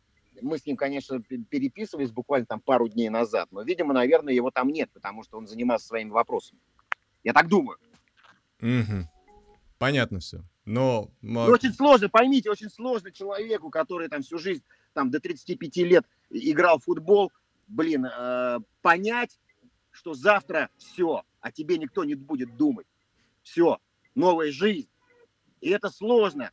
[0.43, 4.69] мы с ним, конечно, переписывались буквально там пару дней назад, но, видимо, наверное, его там
[4.69, 6.61] нет, потому что он занимался своими вопросами.
[7.25, 7.79] Я так думаю.
[8.61, 9.09] Угу.
[9.79, 10.43] Понятно все.
[10.65, 11.11] Но...
[11.23, 14.65] Ну, очень сложно, поймите, очень сложно человеку, который там всю жизнь
[14.97, 17.31] там до 35 лет играл в футбол,
[17.69, 19.39] блин, э, понять,
[19.91, 22.87] что завтра все, о тебе никто не будет думать.
[23.43, 23.79] Все,
[24.15, 24.89] новая жизнь.
[25.61, 26.51] И это сложно.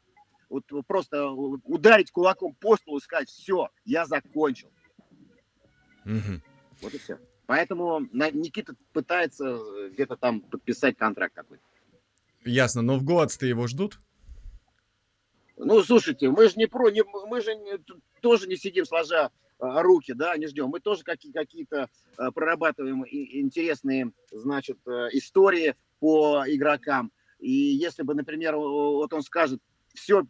[0.49, 4.69] Вот просто ударить кулаком по столу и сказать, все, я закончил.
[6.05, 6.41] Угу.
[6.81, 7.17] Вот и все.
[7.45, 9.57] Поэтому Никита пытается
[9.91, 11.63] где-то там подписать контракт какой-то.
[12.43, 13.99] Ясно, но в год-то его ждут?
[15.57, 17.77] Ну, слушайте, мы же не про, не, мы же не,
[18.21, 20.69] тоже не сидим сложа а, руки, да, не ждем.
[20.69, 27.11] Мы тоже какие, какие-то а, прорабатываем интересные, значит, э, истории по игрокам.
[27.39, 29.61] И если бы, например, вот он скажет,
[29.93, 30.23] все,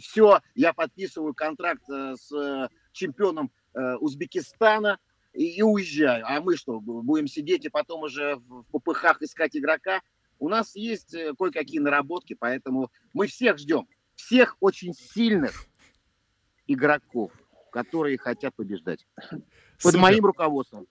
[0.00, 4.98] все, я подписываю контракт э, с чемпионом э, Узбекистана
[5.32, 6.24] и, и уезжаю.
[6.26, 10.00] А мы что, будем сидеть и потом уже в попыхах искать игрока?
[10.40, 13.88] У нас есть кое-какие наработки, поэтому мы всех ждем
[14.18, 15.66] всех очень сильных
[16.66, 17.32] игроков,
[17.72, 19.06] которые хотят побеждать.
[19.82, 20.86] Под моим руководством.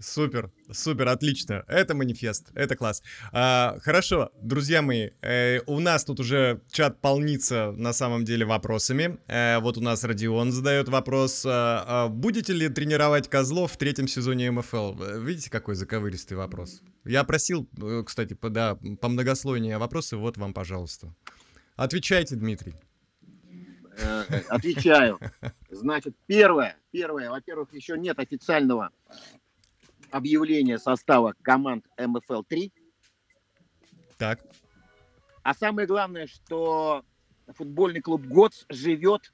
[0.00, 1.64] Супер, супер, отлично.
[1.68, 3.02] Это манифест, это класс.
[3.30, 9.18] А, хорошо, друзья мои, э, у нас тут уже чат полнится на самом деле вопросами.
[9.28, 11.44] Э, вот у нас Родион задает вопрос.
[11.46, 14.94] А, а будете ли тренировать Козлов в третьем сезоне МФЛ?
[15.20, 16.80] Видите, какой заковыристый вопрос?
[17.04, 21.14] Я просил, э, кстати, по, да, по многослойнее вопросы, вот вам, пожалуйста.
[21.76, 22.74] Отвечайте, Дмитрий.
[23.98, 25.18] Э, отвечаю.
[25.70, 28.90] Значит, первое, первое, во-первых, еще нет официального
[30.10, 32.72] объявления состава команд МФЛ-3.
[34.18, 34.40] Так.
[35.42, 37.04] А самое главное, что
[37.48, 39.32] футбольный клуб ГОЦ живет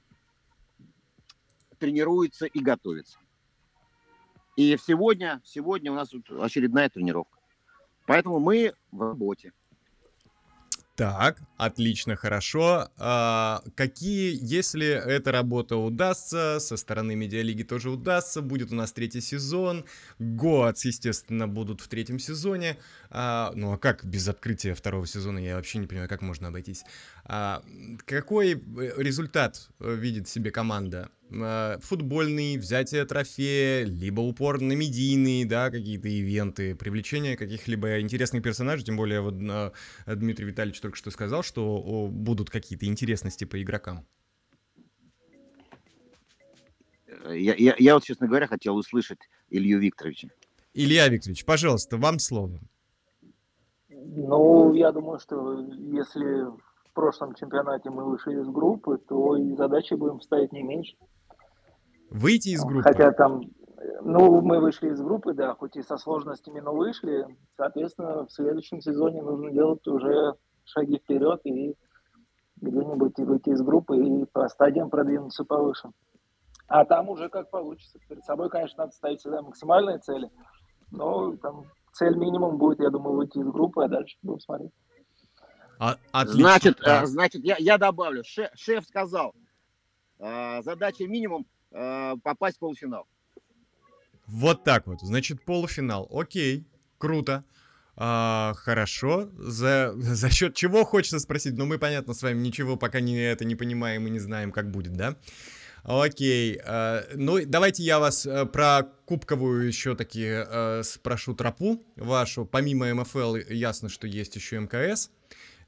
[1.78, 3.18] тренируется и готовится.
[4.56, 7.38] И сегодня, сегодня у нас очередная тренировка.
[8.06, 9.52] Поэтому мы в работе.
[10.98, 12.88] Так, отлично, хорошо.
[12.98, 19.20] А, какие, если эта работа удастся, со стороны медиалиги тоже удастся, будет у нас третий
[19.20, 19.84] сезон,
[20.18, 22.78] Гоатс, естественно, будут в третьем сезоне.
[23.10, 26.82] А, ну а как без открытия второго сезона, я вообще не понимаю, как можно обойтись.
[27.24, 27.62] А,
[28.04, 28.58] какой э,
[28.96, 31.10] результат э, видит себе команда?
[31.30, 38.86] Э, футбольный, взятие трофея, либо упор на медийные, да, какие-то ивенты, привлечение каких-либо интересных персонажей,
[38.86, 39.72] тем более вот э,
[40.06, 44.06] Дмитрий Витальевич только что сказал, что будут какие-то интересности по игрокам.
[47.26, 49.18] Я, я, я вот, честно говоря, хотел услышать
[49.50, 50.28] Илью Викторовича.
[50.72, 52.58] Илья Викторович, пожалуйста, вам слово.
[53.90, 59.92] Ну, я думаю, что если в прошлом чемпионате мы вышли из группы, то и задачи
[59.94, 60.96] будем ставить не меньше.
[62.10, 62.82] Выйти из группы?
[62.82, 63.42] Хотя там,
[64.02, 67.26] ну, мы вышли из группы, да, хоть и со сложностями, но вышли.
[67.56, 71.74] Соответственно, в следующем сезоне нужно делать уже шаги вперед и
[72.56, 75.90] где-нибудь выйти из группы и по стадиям продвинуться повыше.
[76.66, 77.98] А там уже как получится.
[78.08, 80.30] Перед собой, конечно, надо ставить всегда максимальные цели,
[80.90, 84.72] но там цель минимум будет, я думаю, выйти из группы, а дальше будем смотреть.
[85.78, 87.06] А, значит, а.
[87.06, 88.24] значит, я, я добавлю.
[88.24, 89.32] Шеф, шеф сказал,
[90.18, 93.06] э, задача минимум Э, попасть в полуфинал.
[94.26, 95.00] Вот так вот.
[95.00, 96.08] Значит, полуфинал.
[96.10, 96.66] Окей,
[96.98, 97.44] круто.
[97.96, 99.28] А, хорошо.
[99.38, 101.56] За, за счет чего хочется спросить?
[101.56, 104.70] Ну, мы, понятно, с вами ничего пока не, это не понимаем и не знаем, как
[104.70, 105.16] будет, да?
[105.82, 106.60] Окей.
[106.64, 112.44] А, ну, давайте я вас а, про кубковую еще таки а, спрошу тропу вашу.
[112.44, 115.10] Помимо МФЛ, ясно, что есть еще МКС.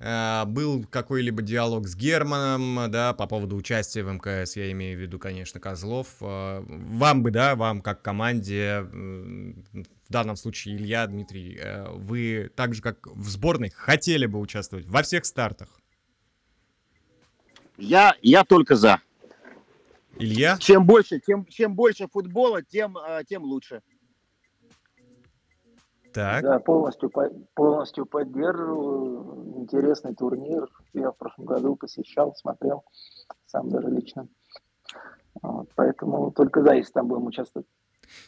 [0.00, 5.02] Э, был какой-либо диалог с Германом, да, по поводу участия в МКС, я имею в
[5.02, 6.08] виду, конечно, Козлов.
[6.22, 12.74] Э, вам бы, да, вам как команде, в данном случае Илья, Дмитрий, э, вы так
[12.74, 15.68] же, как в сборной, хотели бы участвовать во всех стартах?
[17.76, 19.00] Я, я только за.
[20.18, 20.56] Илья?
[20.58, 22.96] Чем больше, тем, чем больше футбола, тем,
[23.28, 23.82] тем лучше.
[26.12, 26.42] Так.
[26.42, 27.10] Да, полностью,
[27.54, 29.60] полностью поддерживаю.
[29.60, 30.68] Интересный турнир.
[30.92, 32.84] Я в прошлом году посещал, смотрел,
[33.46, 34.28] сам даже лично.
[35.42, 37.66] Вот, поэтому только за, если там будем участвовать.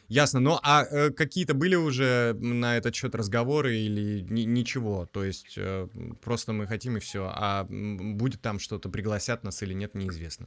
[0.08, 0.40] Ясно.
[0.40, 5.06] Ну, а э, какие-то были уже на этот счет разговоры или ни- ничего?
[5.06, 5.88] То есть э,
[6.22, 7.30] просто мы хотим и все.
[7.34, 10.46] А будет там что-то, пригласят нас или нет, неизвестно.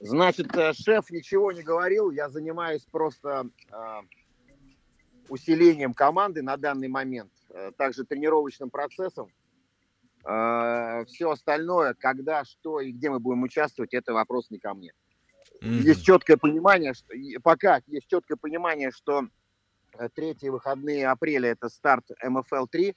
[0.00, 2.10] Значит, э, шеф ничего не говорил.
[2.10, 3.76] Я занимаюсь просто э,
[5.30, 9.32] усилением команды на данный момент, э, также тренировочным процессом.
[10.24, 14.92] Э, Все остальное, когда, что и где мы будем участвовать, это вопрос не ко мне.
[15.62, 15.80] Mm-hmm.
[15.82, 19.24] Есть четкое понимание, что пока есть четкое понимание, что
[19.98, 22.94] э, третьи выходные апреля это старт МФЛ 3.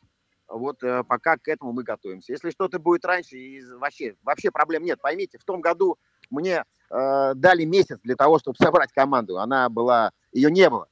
[0.49, 2.33] Вот пока к этому мы готовимся.
[2.33, 4.99] Если что-то будет раньше, и вообще, вообще проблем нет.
[5.01, 5.97] Поймите, в том году
[6.29, 9.39] мне э, дали месяц для того, чтобы собрать команду.
[9.39, 10.87] Она была, ее не было.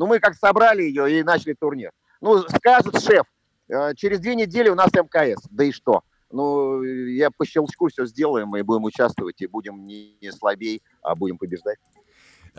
[0.00, 1.92] Ну, мы как собрали ее и начали турнир.
[2.22, 3.26] Ну, скажет шеф,
[3.68, 5.46] э, через две недели у нас МКС.
[5.50, 6.04] Да и что?
[6.30, 11.36] Ну, я по щелчку все сделаем, и будем участвовать, и будем не слабей, а будем
[11.36, 11.76] побеждать.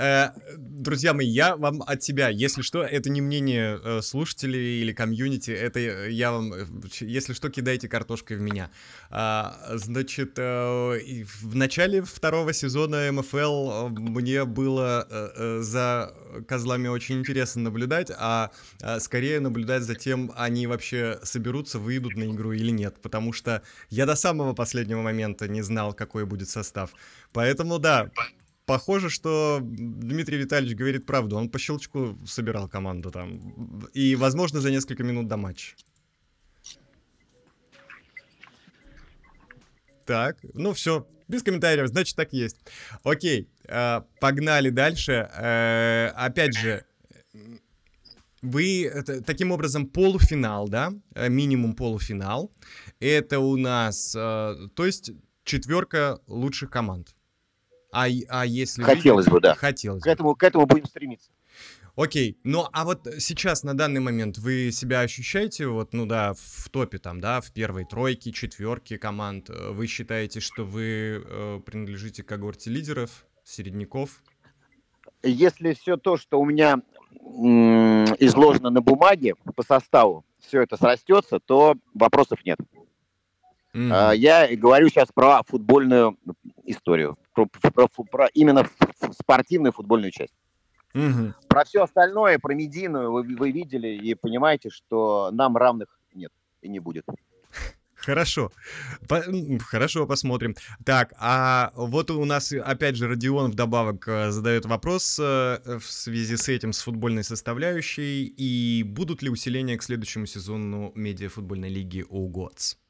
[0.01, 4.93] Э, друзья мои, я вам от себя, если что, это не мнение э, слушателей или
[4.93, 6.65] комьюнити, это я вам, э,
[7.01, 8.71] если что, кидайте картошкой в меня.
[9.11, 15.07] А, значит, в начале второго сезона МФЛ мне было
[15.61, 16.13] за
[16.47, 18.51] козлами очень интересно наблюдать, а
[18.99, 24.05] скорее наблюдать за тем, они вообще соберутся, выйдут на игру или нет, потому что я
[24.05, 26.91] до самого последнего момента не знал, какой будет состав.
[27.33, 28.11] Поэтому да,
[28.71, 31.35] похоже, что Дмитрий Витальевич говорит правду.
[31.35, 33.81] Он по щелчку собирал команду там.
[33.93, 35.75] И, возможно, за несколько минут до матча.
[40.05, 42.55] Так, ну все, без комментариев, значит так есть.
[43.03, 45.11] Окей, э, погнали дальше.
[45.11, 46.85] Э, опять же,
[48.41, 52.53] вы это, таким образом полуфинал, да, э, минимум полуфинал.
[53.01, 55.11] Это у нас, э, то есть
[55.43, 57.13] четверка лучших команд.
[57.91, 58.83] А, а если...
[58.83, 59.55] Хотелось бы, да.
[59.55, 61.31] Хотелось к этому, к этому будем стремиться.
[61.95, 66.69] Окей, ну а вот сейчас, на данный момент, вы себя ощущаете, вот, ну да, в
[66.69, 69.49] топе там, да, в первой тройке, четверке команд?
[69.49, 74.23] Вы считаете, что вы э, принадлежите к когорте лидеров, середняков?
[75.21, 76.81] Если все то, что у меня
[77.19, 82.57] м- изложено на бумаге по составу, все это срастется, то вопросов нет.
[83.73, 84.15] Mm-hmm.
[84.17, 86.17] Я говорю сейчас про футбольную
[86.63, 87.17] историю.
[87.33, 88.67] Про, про, про именно
[89.11, 90.33] спортивную футбольную часть.
[90.93, 91.33] Угу.
[91.47, 96.69] Про все остальное, про медийную вы, вы видели и понимаете, что нам равных нет и
[96.69, 97.05] не будет.
[98.01, 98.51] Хорошо.
[99.07, 99.23] По
[99.59, 100.55] хорошо, посмотрим.
[100.83, 106.35] Так, а вот у нас опять же Родион вдобавок э, задает вопрос э, в связи
[106.35, 108.25] с этим, с футбольной составляющей.
[108.25, 112.80] И будут ли усиления к следующему сезону медиафутбольной лиги ОГОЦ?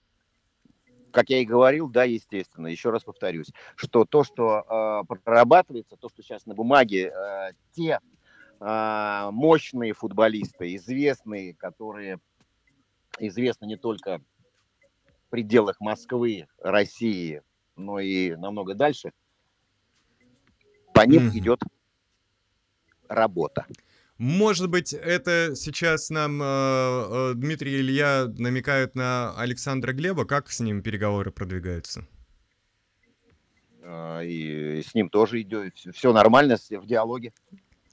[1.12, 2.68] Как я и говорил, да, естественно.
[2.68, 8.00] Еще раз повторюсь, что то, что э, прорабатывается, то, что сейчас на бумаге, э, те
[8.60, 12.20] э, мощные футболисты, известные, которые
[13.20, 14.22] известны не только
[15.30, 17.42] пределах Москвы, России,
[17.76, 19.12] но и намного дальше,
[20.94, 21.38] по ним mm.
[21.38, 21.62] идет
[23.08, 23.66] работа.
[24.22, 30.52] Может быть, это сейчас нам э, э, Дмитрий и Илья намекают на Александра Глеба, как
[30.52, 32.06] с ним переговоры продвигаются?
[33.84, 37.34] А, и с ним тоже идет все нормально, в диалоге.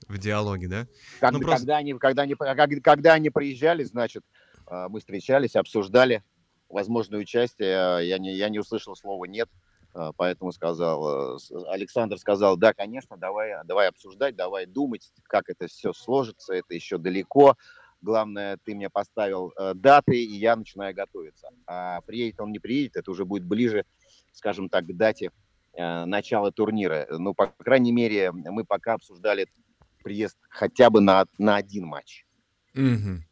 [0.06, 0.86] В диалоге, да?
[1.18, 1.60] Как, ну, просто...
[1.60, 4.22] когда, они, когда, они, когда они приезжали, значит,
[4.66, 6.22] а, мы встречались, обсуждали
[6.68, 8.06] возможное участие.
[8.06, 9.67] Я не, я не услышал слова «нет», а,
[10.16, 15.92] поэтому сказал, э, Александр сказал, да, конечно, давай, давай обсуждать, давай думать, как это все
[15.92, 17.56] сложится, это еще далеко.
[18.00, 21.48] Главное, ты мне поставил э, даты, и я начинаю готовиться.
[21.66, 23.84] А приедет он, не приедет, это уже будет ближе,
[24.32, 25.32] скажем так, к дате
[25.72, 27.06] э, начала турнира.
[27.10, 29.48] Ну, по крайней мере, мы пока обсуждали
[30.04, 32.24] приезд хотя бы на, на один матч.
[32.74, 33.24] Угу.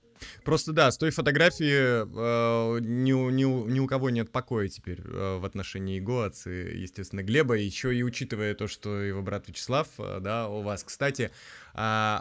[0.45, 5.39] Просто да, с той фотографии э, ни, ни, ни у кого нет покоя теперь э,
[5.39, 7.55] в отношении Гоац и, естественно, Глеба.
[7.57, 11.31] Еще и учитывая то, что его брат Вячеслав, э, да, у вас, кстати,
[11.75, 12.19] э,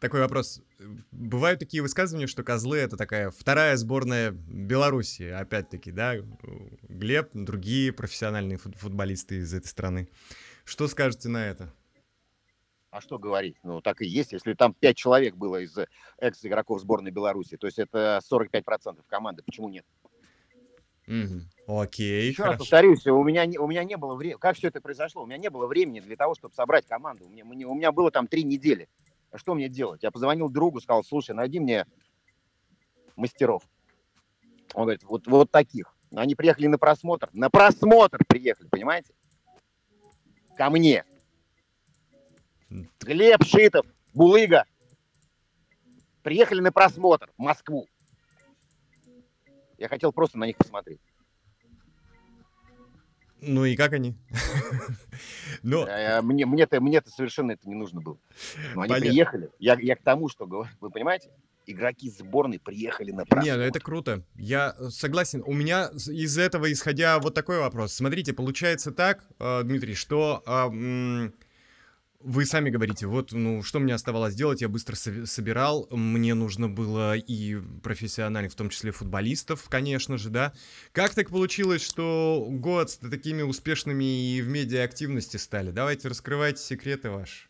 [0.00, 0.62] такой вопрос.
[1.10, 6.16] Бывают такие высказывания, что козлы— это такая вторая сборная Беларуси, опять-таки, да?
[6.88, 10.08] Глеб, другие профессиональные футболисты из этой страны.
[10.64, 11.72] Что скажете на это?
[12.90, 13.56] А что говорить?
[13.62, 14.32] Ну, так и есть.
[14.32, 15.76] Если там 5 человек было из
[16.18, 19.42] экс-игроков сборной Беларуси, то есть это 45% команды.
[19.44, 19.84] Почему нет?
[21.06, 21.80] Угу.
[21.80, 22.28] Окей.
[22.28, 22.52] Еще хорошо.
[22.52, 24.38] раз повторюсь, у меня, у меня не было времени.
[24.38, 25.22] Как все это произошло?
[25.22, 27.26] У меня не было времени для того, чтобы собрать команду.
[27.26, 28.88] У меня, у меня было там три недели.
[29.30, 30.02] А что мне делать?
[30.02, 31.86] Я позвонил другу, сказал, слушай, найди мне
[33.16, 33.62] мастеров.
[34.74, 35.94] Он говорит, вот, вот таких.
[36.14, 37.28] Они приехали на просмотр.
[37.32, 39.14] На просмотр приехали, понимаете?
[40.56, 41.04] Ко мне.
[43.00, 44.64] Глеб Шитов, Булыга
[46.22, 47.86] приехали на просмотр в Москву.
[49.78, 51.00] Я хотел просто на них посмотреть.
[53.42, 54.14] Ну и как они?
[55.62, 55.86] Но...
[55.86, 58.18] Э, мне, мне-то, мне-то совершенно это не нужно было.
[58.74, 59.06] Но они Понятно.
[59.06, 59.50] приехали.
[59.58, 61.30] Я, я к тому, что, вы понимаете,
[61.66, 63.50] игроки сборной приехали на просмотр.
[63.50, 64.22] Не, ну это круто.
[64.36, 65.42] Я согласен.
[65.46, 67.94] У меня из этого исходя вот такой вопрос.
[67.94, 71.30] Смотрите, получается так, э, Дмитрий, что э,
[72.22, 77.16] вы сами говорите, вот, ну, что мне оставалось делать, я быстро собирал, мне нужно было
[77.16, 80.52] и профессиональных, в том числе футболистов, конечно же, да.
[80.92, 85.70] Как так получилось, что год такими успешными и в медиа-активности стали?
[85.70, 87.48] Давайте раскрывайте секреты ваши.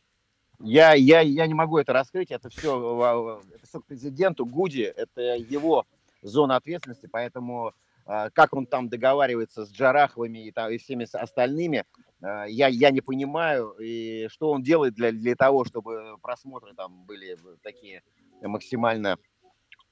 [0.60, 5.36] Я, я, я не могу это раскрыть, это все, это все к президенту Гуди, это
[5.36, 5.86] его
[6.22, 7.72] зона ответственности, поэтому
[8.04, 11.84] а, как он там договаривается с Джараховыми и, там, и всеми остальными,
[12.22, 17.38] я, я не понимаю, и что он делает для, для того, чтобы просмотры там были
[17.62, 18.02] такие
[18.42, 19.16] максимально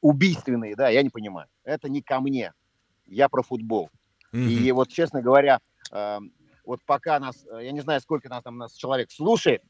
[0.01, 1.49] убийственные, да, я не понимаю.
[1.64, 2.53] Это не ко мне,
[3.07, 3.91] я про футбол.
[4.33, 4.49] Mm-hmm.
[4.49, 5.61] И вот, честно говоря,
[5.91, 6.20] а,
[6.64, 9.62] вот пока нас, я не знаю, сколько нас там нас человек слушает,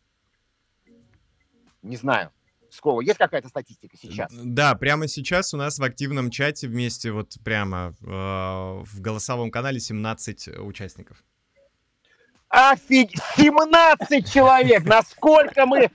[1.83, 2.33] не знаю,
[2.71, 3.01] Пскова.
[3.01, 4.31] Есть какая-то статистика сейчас?
[4.33, 9.81] Да, прямо сейчас у нас в активном чате вместе, вот прямо э, в голосовом канале
[9.81, 11.25] 17 участников.
[12.49, 13.11] Офиг...
[13.37, 14.85] 17 человек!
[14.85, 15.91] Насколько мы...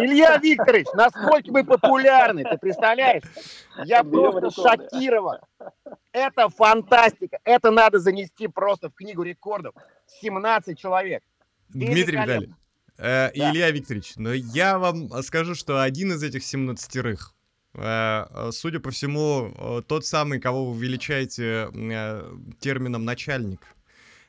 [0.00, 3.22] Илья Викторович, насколько мы популярны, ты представляешь?
[3.84, 5.38] Я просто шокирован.
[6.12, 7.38] Это фантастика.
[7.44, 9.74] Это надо занести просто в книгу рекордов.
[10.20, 11.22] 17 человек.
[11.68, 12.50] Дмитрий Витальевич,
[12.98, 13.50] Э, да.
[13.50, 17.18] Илья Викторович, но я вам скажу, что один из этих 17
[17.74, 23.60] э, судя по всему, э, тот самый, кого вы величаете э, термином начальник.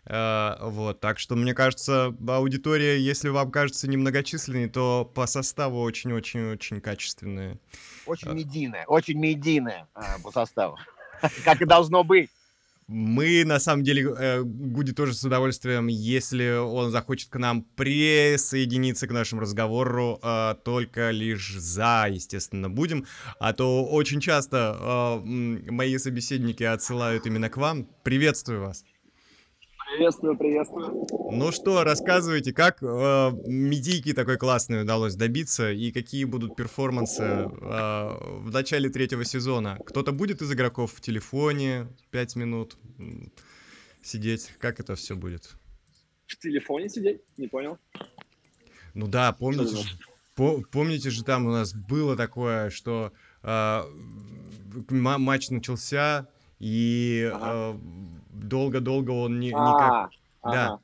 [0.06, 6.82] Э, вот, так что, мне кажется, аудитория, если вам кажется немногочисленной, то по составу очень-очень-очень
[6.82, 7.60] качественная.
[8.06, 9.88] Очень медийная, очень медийная
[10.24, 10.78] по составу,
[11.46, 12.30] как и должно быть.
[12.88, 19.08] Мы, на самом деле, э, Гуди тоже с удовольствием, если он захочет к нам присоединиться
[19.08, 23.06] к нашему разговору, э, только лишь за, естественно, будем.
[23.40, 27.88] А то очень часто э, мои собеседники отсылают именно к вам.
[28.04, 28.84] Приветствую вас.
[29.94, 31.06] Приветствую, приветствую.
[31.32, 32.86] Ну что, рассказывайте, как э,
[33.46, 39.78] медийки такой классной удалось добиться и какие будут перформансы э, в начале третьего сезона?
[39.86, 42.76] Кто-то будет из игроков в телефоне 5 минут
[44.02, 44.52] сидеть?
[44.58, 45.52] Как это все будет?
[46.26, 47.22] В телефоне сидеть?
[47.38, 47.78] Не понял.
[48.96, 49.96] Ну да, помните, же,
[50.34, 53.14] по, помните же там у нас было такое, что
[53.44, 53.82] э,
[54.90, 56.28] матч начался
[56.58, 57.78] и ага.
[57.78, 60.10] э, долго-долго он не, никак...
[60.42, 60.80] А, да.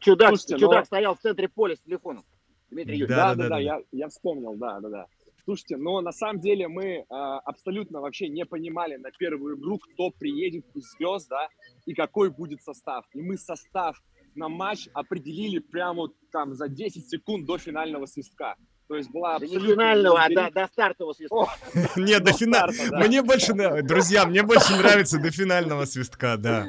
[0.00, 0.84] Чудак, Слушайте, чудак но...
[0.84, 2.24] стоял в центре поля с телефоном.
[2.70, 3.16] Дмитрий Юрьевич.
[3.16, 5.06] Да, да, да, да, да, я, я вспомнил, да, да, да.
[5.44, 10.10] Слушайте, но на самом деле мы э, абсолютно вообще не понимали на первую игру, кто
[10.10, 11.48] приедет из звезд, да,
[11.84, 13.04] и какой будет состав.
[13.12, 14.00] И мы состав
[14.34, 18.56] на матч определили прямо там за 10 секунд до финального свистка.
[18.92, 19.66] То есть была абсолютно...
[19.66, 21.46] Не финального, а до, до стартового свистка.
[21.96, 22.98] Нет, до финального.
[22.98, 26.66] Мне больше, друзья, мне больше нравится до финального свистка, да.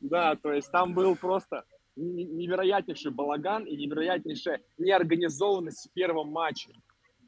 [0.00, 1.62] Да, то есть там был просто
[1.94, 6.72] невероятнейший балаган и невероятнейшая неорганизованность в первом матче.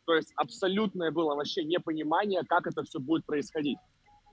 [0.04, 3.78] То есть абсолютное было вообще непонимание, как это все будет происходить.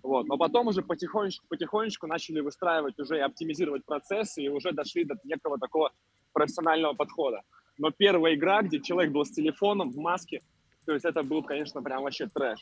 [0.02, 0.26] Вот.
[0.26, 5.60] Но потом уже потихонечку-потихонечку начали выстраивать уже и оптимизировать процессы, и уже дошли до некого
[5.60, 5.92] такого
[6.34, 7.44] профессионального подхода.
[7.78, 10.42] Но первая игра, где человек был с телефоном в маске,
[10.86, 12.60] то есть это был, конечно, прям вообще трэш.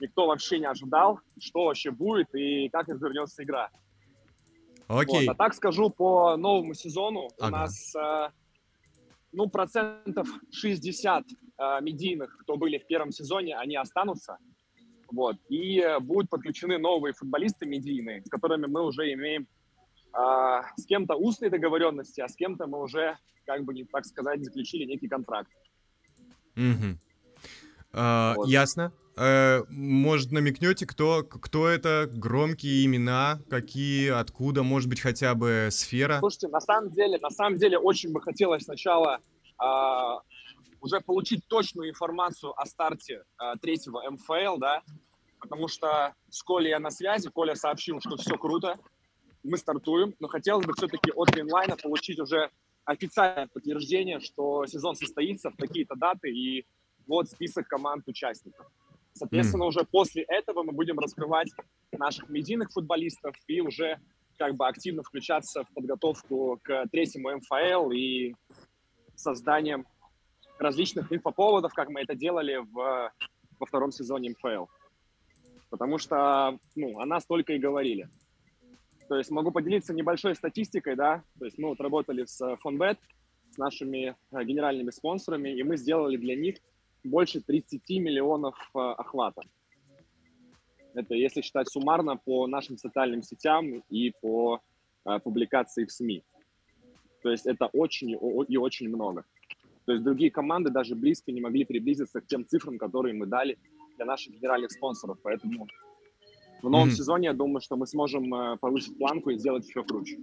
[0.00, 3.70] Никто вообще не ожидал, что вообще будет и как извернется игра.
[4.88, 5.26] Окей.
[5.26, 5.32] Вот.
[5.32, 7.46] А так скажу, по новому сезону ага.
[7.46, 8.28] у нас, э,
[9.32, 14.38] ну, процентов 60 э, медийных, кто были в первом сезоне, они останутся.
[15.10, 15.36] Вот.
[15.48, 19.46] И э, будут подключены новые футболисты медийные, с которыми мы уже имеем
[20.14, 24.84] э, с кем-то устные договоренности, а с кем-то мы уже, как бы, так сказать, заключили
[24.84, 25.50] некий контракт.
[26.56, 26.98] Угу.
[27.92, 28.48] А, вот.
[28.48, 28.92] Ясно.
[29.16, 36.18] Э, может, намекнете, кто, кто это, громкие имена, какие, откуда, может быть, хотя бы сфера?
[36.20, 39.20] Слушайте, на самом деле, на самом деле, очень бы хотелось сначала
[39.62, 39.64] э,
[40.80, 44.82] уже получить точную информацию о старте э, третьего МФЛ, да,
[45.40, 48.78] потому что с Колей я на связи, Коля сообщил, что все круто,
[49.42, 52.50] мы стартуем, но хотелось бы все-таки от Гринлайна получить уже
[52.84, 56.66] официальное подтверждение, что сезон состоится в такие-то даты и
[57.06, 58.66] вот список команд-участников.
[59.14, 59.68] Соответственно, mm.
[59.68, 61.50] уже после этого мы будем раскрывать
[61.92, 63.98] наших медийных футболистов и уже
[64.38, 68.34] как бы активно включаться в подготовку к третьему МФЛ и
[69.14, 69.86] созданием
[70.58, 73.12] различных инфоповодов, как мы это делали в,
[73.58, 74.66] во втором сезоне МФЛ.
[75.70, 78.08] Потому что, ну, о нас только и говорили.
[79.08, 82.98] То есть могу поделиться небольшой статистикой, да, то есть мы вот работали с Фонбет,
[83.50, 86.56] с нашими э, генеральными спонсорами, и мы сделали для них
[87.04, 89.42] больше 30 миллионов э, охвата.
[90.94, 94.60] Это если считать суммарно по нашим социальным сетям и по
[95.04, 96.22] э, публикации в СМИ.
[97.22, 98.10] То есть это очень
[98.48, 99.24] и очень много.
[99.84, 103.58] То есть другие команды даже близко не могли приблизиться к тем цифрам, которые мы дали
[103.96, 105.18] для наших генеральных спонсоров.
[105.22, 105.66] Поэтому
[106.62, 106.92] в новом mm-hmm.
[106.92, 110.18] сезоне я думаю, что мы сможем э, повысить планку и сделать еще круче.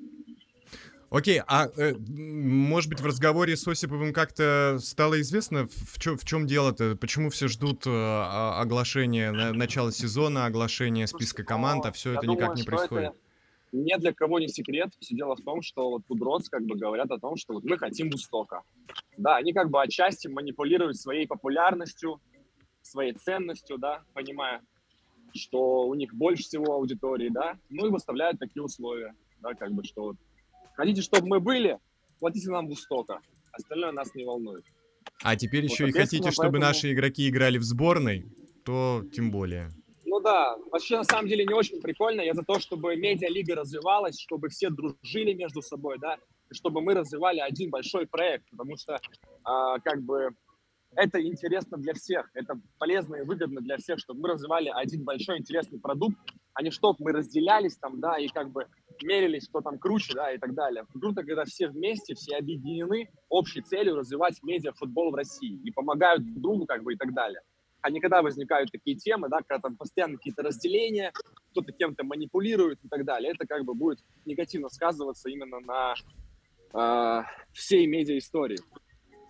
[1.09, 6.23] Окей, а э, может быть в разговоре с Осиповым как-то стало известно, в, чё, в
[6.23, 6.95] чем дело-то?
[6.95, 12.41] Почему все ждут э, оглашения на, начала сезона, оглашения списка команд, а все это думаю,
[12.41, 13.13] никак не происходит?
[13.71, 14.91] Ни для кого не секрет.
[14.99, 17.77] Все дело в том, что вот Кудроц как бы говорят о том, что вот мы
[17.77, 18.61] хотим Бустока.
[19.17, 22.19] Да, они как бы отчасти манипулируют своей популярностью,
[22.81, 24.61] своей ценностью, да, понимая,
[25.35, 29.83] что у них больше всего аудитории, да, ну и выставляют такие условия, да, как бы,
[29.83, 30.17] что вот
[30.79, 31.77] Хотите, чтобы мы были,
[32.21, 33.19] платите нам Бустока.
[33.51, 34.63] Остальное нас не волнует.
[35.21, 36.63] А теперь вот, еще и хотите, чтобы поэтому...
[36.63, 38.31] наши игроки играли в сборной,
[38.63, 39.71] то тем более.
[40.05, 42.21] Ну да, вообще на самом деле не очень прикольно.
[42.21, 46.17] Я за то, чтобы медиалига развивалась, чтобы все дружили между собой, да,
[46.49, 49.01] и чтобы мы развивали один большой проект, потому что
[49.43, 50.29] а, как бы
[50.95, 55.39] это интересно для всех, это полезно и выгодно для всех, чтобы мы развивали один большой
[55.39, 56.17] интересный продукт,
[56.53, 58.67] а не чтобы мы разделялись там, да, и как бы
[59.03, 60.85] мерились, кто там круче, да, и так далее.
[60.93, 66.41] Круто, когда все вместе, все объединены общей целью развивать медиафутбол в России и помогают друг
[66.41, 67.41] другу, как бы, и так далее.
[67.81, 71.13] А не когда возникают такие темы, да, когда там постоянно какие-то разделения,
[71.51, 73.31] кто-то кем-то манипулирует и так далее.
[73.31, 75.93] Это как бы будет негативно сказываться именно на
[76.73, 77.23] э,
[77.53, 78.57] всей медиа-истории.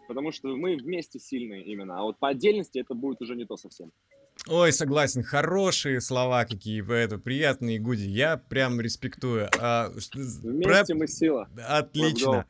[0.09, 3.57] Потому что мы вместе сильные именно, а вот по отдельности это будет уже не то
[3.57, 3.91] совсем.
[4.47, 9.49] Ой, согласен, хорошие слова какие, это приятные гуди, я прям респектую.
[9.59, 10.99] А, Вместе про...
[10.99, 11.47] мы сила.
[11.67, 12.47] Отлично.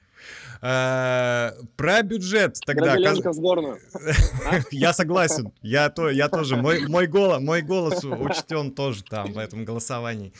[0.62, 2.95] Э, Про бюджет тогда.
[2.95, 3.80] В сборную.
[4.72, 5.53] Я согласен.
[5.62, 6.57] Я, то, я тоже.
[6.57, 10.34] Мой, мой, голос, мой голос учтен тоже там в этом голосовании.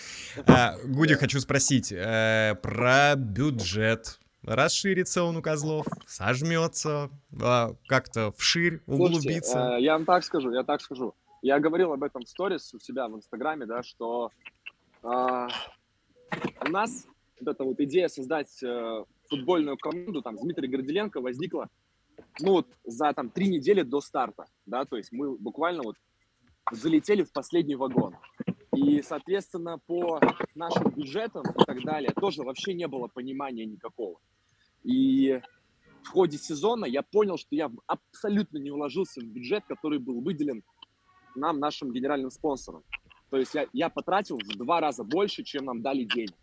[0.46, 4.19] Э, Гуди, хочу спросить э, про бюджет.
[4.44, 7.10] Расширится он у козлов, сожмется,
[7.42, 9.52] а, как-то вширь, углубится.
[9.52, 11.14] Слушайте, э, я вам так скажу, я так скажу.
[11.42, 14.32] Я говорил об этом в сторис у себя в Инстаграме, да, что
[15.04, 17.06] э, у нас
[17.40, 21.70] вот эта вот идея создать э, футбольную команду там с Дмитрием Горделенко возникла
[22.40, 25.96] ну вот за там три недели до старта, да, то есть мы буквально вот
[26.72, 28.16] залетели в последний вагон.
[28.80, 30.22] И, соответственно, по
[30.56, 34.20] нашим бюджетам и так далее тоже вообще не было понимания никакого.
[34.84, 35.42] И
[36.04, 40.64] в ходе сезона я понял, что я абсолютно не уложился в бюджет, который был выделен
[41.36, 42.84] нам, нашим генеральным спонсором.
[43.30, 46.36] То есть я, я потратил в два раза больше, чем нам дали денег.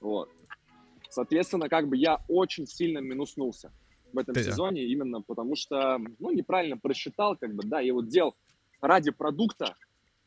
[0.00, 0.30] Вот.
[1.10, 3.72] Соответственно, как бы я очень сильно минуснулся
[4.12, 8.08] в этом Ты- сезоне, именно потому что, ну, неправильно просчитал, как бы, да, я вот
[8.08, 8.34] делал
[8.80, 9.74] ради продукта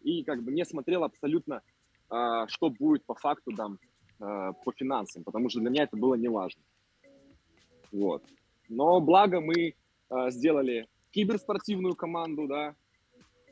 [0.07, 1.61] и как бы не смотрел абсолютно,
[2.09, 3.79] а, что будет по факту там
[4.19, 6.61] а, по финансам, потому что для меня это было не важно.
[7.91, 8.23] Вот.
[8.69, 9.75] Но благо мы
[10.09, 12.75] а, сделали киберспортивную команду, да,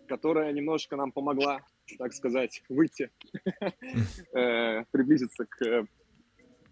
[0.07, 1.59] которая немножко нам помогла,
[1.97, 3.09] так сказать, выйти,
[4.33, 5.85] э, приблизиться к э,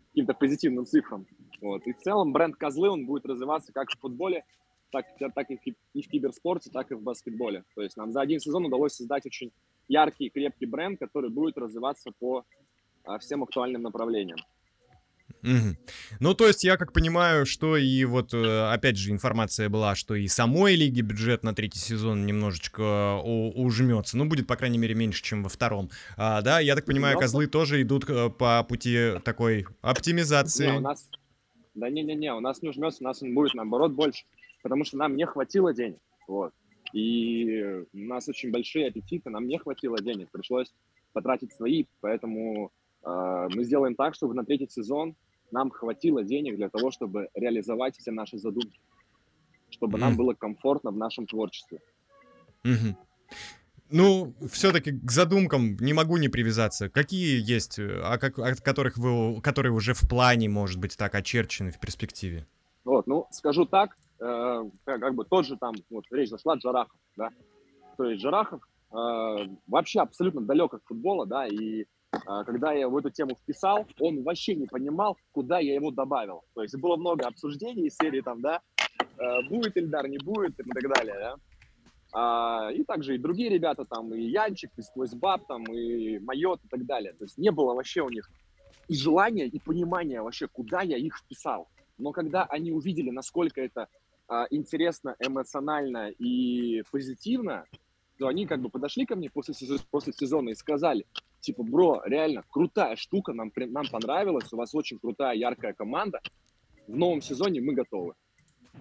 [0.09, 1.25] каким-то позитивным цифрам.
[1.61, 1.87] Вот.
[1.87, 4.45] И в целом бренд Козлы, он будет развиваться как в футболе,
[4.91, 7.63] так, так и в киберспорте, так и в баскетболе.
[7.75, 9.51] То есть нам за один сезон удалось создать очень
[9.87, 12.45] яркий и крепкий бренд, который будет развиваться по
[13.03, 14.37] а, всем актуальным направлениям.
[15.41, 15.77] Мгм.
[16.21, 20.15] Ну, то есть я как понимаю, что и вот, э, опять же, информация была, что
[20.15, 24.17] и самой лиги бюджет на третий сезон немножечко у- ужмется.
[24.17, 25.89] Ну, будет, по крайней мере, меньше, чем во втором.
[26.15, 30.67] А, да, я так понимаю, козлы тоже идут э, по пути такой оптимизации.
[30.67, 31.09] Не, у нас...
[31.75, 34.23] Да не-не-не, у нас не ужмется, у нас он будет, наоборот, больше.
[34.61, 35.99] Потому что нам не хватило денег.
[36.27, 36.53] Вот.
[36.93, 40.29] И у нас очень большие аппетиты, нам не хватило денег.
[40.31, 40.71] Пришлось
[41.11, 42.71] потратить свои, поэтому
[43.03, 45.15] э, мы сделаем так, чтобы на третий сезон
[45.51, 48.79] нам хватило денег для того, чтобы реализовать все наши задумки.
[49.71, 50.17] Чтобы нам Мгм.
[50.17, 51.79] было комфортно в нашем творчестве.
[52.63, 52.95] Мгм.
[53.89, 56.89] Ну, все-таки к задумкам не могу не привязаться.
[56.89, 61.13] Какие есть, э, о, как- о которых вы, которые уже в плане, может быть, так
[61.15, 62.47] очерчены в перспективе?
[62.85, 67.29] Вот, ну, скажу так, э, как, бы тот же там, вот речь зашла, Джарахов, да,
[67.97, 68.61] то есть Джарахов
[68.91, 68.95] э,
[69.67, 71.85] вообще абсолютно далек от футбола, да, и э,
[72.45, 76.63] когда я в эту тему вписал, он вообще не понимал, куда я его добавил, то
[76.63, 78.61] есть было много обсуждений из серии там, да,
[79.17, 81.35] э, будет Ильдар, не будет и так далее, да,
[82.15, 86.59] А, и также и другие ребята там, и Янчик, и Сквозь Баб там, и Майот
[86.63, 88.29] и так далее, то есть не было вообще у них
[88.87, 91.67] и желания, и понимания вообще, куда я их вписал.
[91.97, 93.87] Но когда они увидели, насколько это
[94.33, 97.65] а, интересно, эмоционально и позитивно,
[98.17, 101.05] то они как бы подошли ко мне после, сезо- после сезона и сказали,
[101.39, 106.19] типа, бро, реально крутая штука, нам, нам понравилось, у вас очень крутая, яркая команда,
[106.87, 108.13] в новом сезоне мы готовы.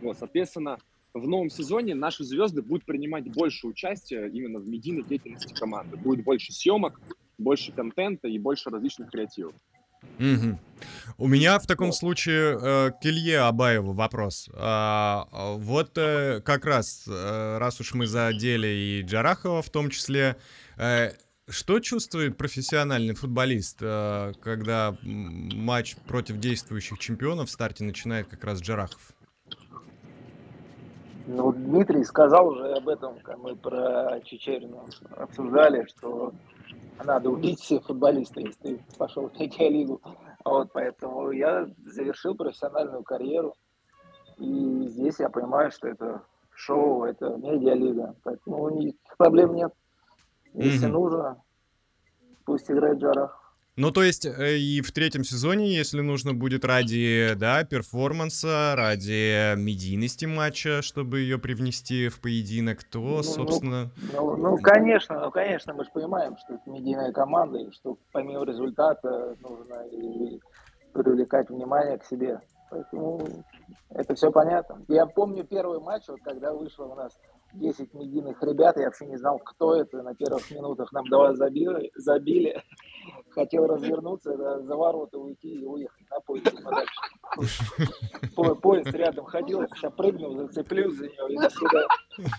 [0.00, 0.78] Вот, соответственно,
[1.12, 5.98] в новом сезоне наши звезды будут принимать больше участия именно в медийной деятельности команды.
[5.98, 6.98] Будет больше съемок,
[7.36, 9.52] больше контента и больше различных креативов.
[10.22, 10.60] Мгм.
[11.18, 14.48] У меня в таком случае э, к Илье Абаеву вопрос.
[14.54, 19.90] А, а, вот э, как раз, э, раз уж мы задели и Джарахова в том
[19.90, 20.36] числе,
[20.78, 21.10] э,
[21.48, 28.60] что чувствует профессиональный футболист, э, когда матч против действующих чемпионов в старте начинает как раз
[28.60, 29.12] Джарахов?
[31.26, 36.32] Ну, Дмитрий сказал уже об этом, когда мы про Чечерину обсуждали, что
[36.98, 40.00] надо убить всех футболистов, если ты пошел в лигу.
[40.44, 43.54] Вот, поэтому я завершил профессиональную карьеру.
[44.38, 46.24] И здесь я понимаю, что это
[46.54, 48.16] шоу, это медиалига.
[48.24, 49.72] Поэтому никаких проблем нет.
[50.54, 50.94] Если Мгм.
[50.94, 51.42] нужно,
[52.44, 53.41] пусть играет Джарах.
[53.74, 59.56] Ну, то есть э, и в третьем сезоне, если нужно будет ради, да, перформанса, ради
[59.56, 63.90] медийности матча, чтобы ее привнести в поединок, то, Ну, ну, собственно...
[64.12, 68.44] Ну, ну, конечно, ну, конечно, мы же понимаем, что это медийная команда, и что помимо
[68.44, 70.38] результата нужно и
[70.92, 72.40] привлекать внимание к себе.
[72.70, 73.26] Поэтому
[73.88, 74.82] это все понятно.
[74.88, 77.18] Я помню первый матч, вот когда вышло у нас
[77.54, 80.02] 10 медийных ребят, я вообще не знал, кто это.
[80.02, 82.62] На первых минутах нам два забили, забили.
[83.30, 86.94] Хотел развернуться, да, за ворота уйти и уехать на поезд подальше.
[88.36, 91.88] По- Поезд рядом ходил, я сейчас прыгнул, зацеплюсь за него и до свидания.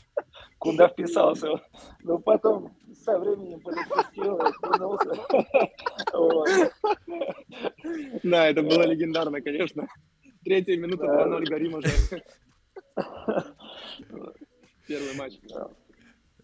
[0.59, 1.49] Куда вписался.
[2.03, 5.13] Но потом со временем полетел, вернулся.
[6.13, 6.49] Вот.
[8.23, 9.87] Да, это было легендарно, конечно.
[10.45, 11.89] Третья минута 2-0 горим уже.
[14.87, 15.39] Первый матч.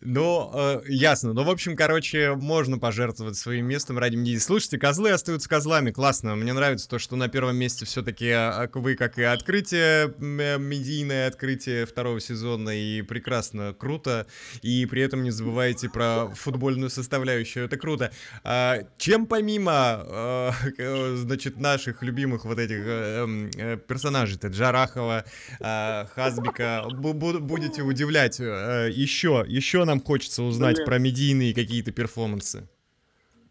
[0.01, 1.33] Ну, э, ясно.
[1.33, 4.37] Ну, в общем, короче, можно пожертвовать своим местом ради медии.
[4.37, 5.91] Слушайте, козлы остаются козлами.
[5.91, 6.35] Классно.
[6.35, 8.33] Мне нравится то, что на первом месте все-таки
[8.75, 14.25] вы, как и открытие, э, медийное открытие второго сезона, и прекрасно, круто.
[14.61, 17.65] И при этом не забывайте про футбольную составляющую.
[17.65, 18.11] Это круто.
[18.45, 20.05] А, чем помимо,
[20.77, 25.25] э, значит, наших любимых вот этих э, эм, э, персонажей, это Джарахова,
[25.59, 30.85] э, Хазбика, будете удивлять э, еще, еще нам хочется узнать Блин.
[30.85, 32.67] про медийные какие-то перформансы.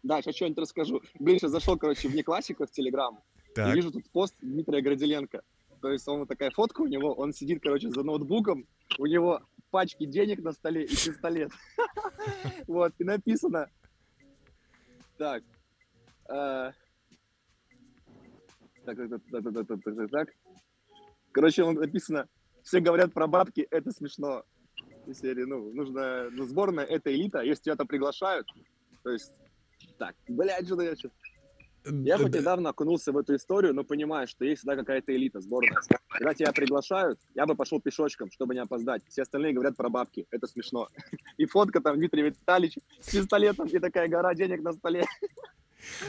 [0.03, 1.01] Да, сейчас что-нибудь расскажу.
[1.19, 3.19] Блин, сейчас зашел, короче, вне классика в Телеграм.
[3.55, 5.41] И вижу тут пост Дмитрия Градиленко.
[5.81, 8.65] То есть он вот такая фотка у него, он сидит, короче, за ноутбуком,
[8.97, 11.51] у него пачки денег на столе и пистолет.
[12.67, 13.69] Вот, и написано...
[15.17, 15.43] Так.
[16.29, 16.71] Э,
[18.85, 20.29] так, так, так, так, так, так, так.
[21.31, 22.27] Короче, он написано,
[22.63, 24.43] все говорят про бабки, это смешно
[25.13, 28.47] серии, ну, нужно, ну, сборная— это элита, если тебя-то приглашают,
[29.03, 29.31] то есть,
[29.97, 31.11] так, блядь, что я сейчас...
[31.85, 35.79] Я хоть недавно окунулся в эту историю, но понимаю, что есть всегда какая-то элита сборная.
[36.09, 39.01] Когда тебя приглашают, я бы пошел пешочком, чтобы не опоздать.
[39.07, 40.27] Все остальные говорят про бабки.
[40.29, 40.89] Это смешно.
[41.37, 45.05] И фотка там Дмитрий Витальевич с пистолетом и такая гора денег на столе.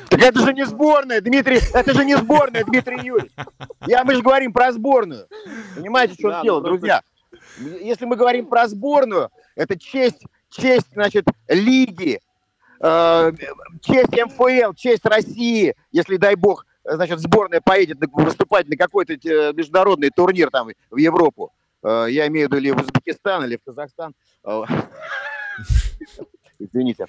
[0.09, 3.32] Так это же не сборная, Дмитрий, это же не сборная, Дмитрий Юрьевич.
[3.86, 5.28] Я, мы же говорим про сборную.
[5.76, 7.03] Понимаете, что да, дело, ну, друзья?
[7.59, 12.20] Если мы говорим про сборную, это честь, честь, значит, лиги,
[12.81, 13.33] э,
[13.83, 20.11] честь МФЛ, честь России, если, дай бог, значит, сборная поедет выступать на какой-то э, международный
[20.11, 21.53] турнир там в Европу.
[21.83, 24.14] Э, я имею в виду или в Узбекистан, или в Казахстан.
[26.59, 27.07] Извините.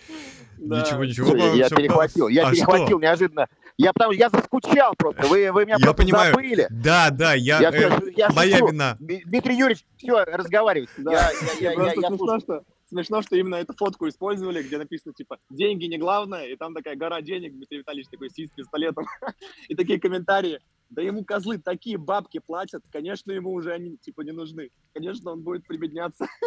[0.57, 0.81] Да.
[0.81, 1.35] Ничего, ничего.
[1.35, 3.47] Я перехватил, я а перехватил неожиданно.
[3.77, 5.27] Я потому я заскучал просто.
[5.27, 6.33] Вы, вы меня я просто понимаю.
[6.33, 6.67] забыли.
[6.69, 8.71] Да, да, я, я, э, я моя шучу.
[8.71, 8.97] вина.
[8.99, 10.93] Дмитрий Юрьевич, все, разговаривайте.
[10.97, 11.11] Да.
[11.11, 15.13] Я, я, я, я, я смешно, что, смешно, что именно эту фотку использовали, где написано,
[15.13, 19.05] типа, деньги не главное, и там такая гора денег, Дмитрий Витальевич такой сидит с пистолетом,
[19.69, 20.59] и такие комментарии.
[20.89, 24.71] Да ему козлы такие бабки платят, конечно, ему уже они, типа, не нужны.
[24.93, 26.27] Конечно, он будет прибедняться.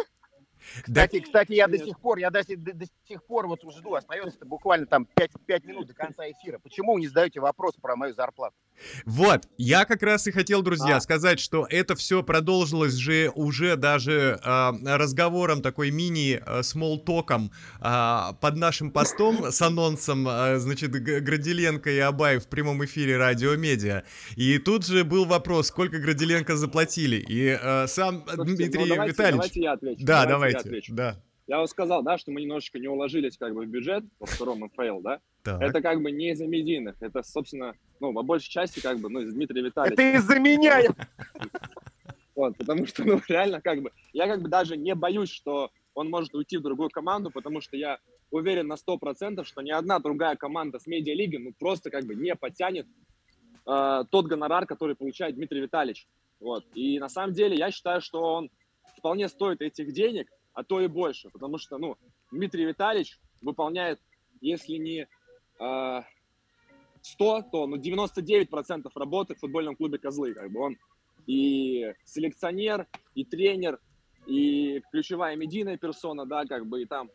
[0.81, 1.23] Кстати, да.
[1.23, 4.85] кстати, я до сих пор, я до, до, до сих пор вот жду, остается буквально
[4.85, 6.59] там 5, 5 минут до конца эфира.
[6.59, 8.55] Почему вы не задаете вопрос про мою зарплату?
[9.05, 11.01] Вот, я как раз и хотел, друзья, а.
[11.01, 17.51] сказать, что это все продолжилось же уже даже э, разговором, такой мини-смолтоком
[17.81, 23.17] э, э, под нашим постом с анонсом, э, значит, Градиленко и Абаев в прямом эфире
[23.17, 24.03] Радио Медиа.
[24.35, 27.17] И тут же был вопрос, сколько Градиленко заплатили.
[27.17, 29.37] И э, сам Слушайте, Дмитрий ну, давайте, Витальевич...
[29.37, 30.05] Давайте я отвечу.
[30.05, 30.54] Да, давайте, давайте.
[30.55, 30.93] Я отвечу.
[30.95, 31.15] Да.
[31.47, 34.65] Я вам сказал, да, что мы немножечко не уложились как бы в бюджет по второму
[34.65, 35.19] МФЛ, да?
[35.43, 35.61] Так.
[35.61, 39.21] Это как бы не из-за медийных, это, собственно, ну, по большей части как бы, ну,
[39.21, 40.01] из Дмитрия Витальевича.
[40.01, 40.81] Это из-за меня!
[42.35, 46.09] Вот, потому что, ну, реально как бы, я как бы даже не боюсь, что он
[46.09, 47.99] может уйти в другую команду, потому что я
[48.29, 52.35] уверен на 100%, что ни одна другая команда с медиалиги, ну, просто как бы не
[52.35, 52.87] потянет
[53.65, 56.07] э, тот гонорар, который получает Дмитрий Витальевич.
[56.41, 58.51] Вот, и на самом деле я считаю, что он
[58.97, 61.97] вполне стоит этих денег, а то и больше, потому что, ну,
[62.31, 63.99] Дмитрий Витальевич выполняет,
[64.41, 65.07] если не
[65.59, 66.01] э,
[67.01, 70.33] 100, то ну, 99% работы в футбольном клубе «Козлы».
[70.33, 70.77] Как бы он
[71.27, 73.79] и селекционер, и тренер,
[74.25, 77.09] и ключевая медийная персона, да, как бы, и там,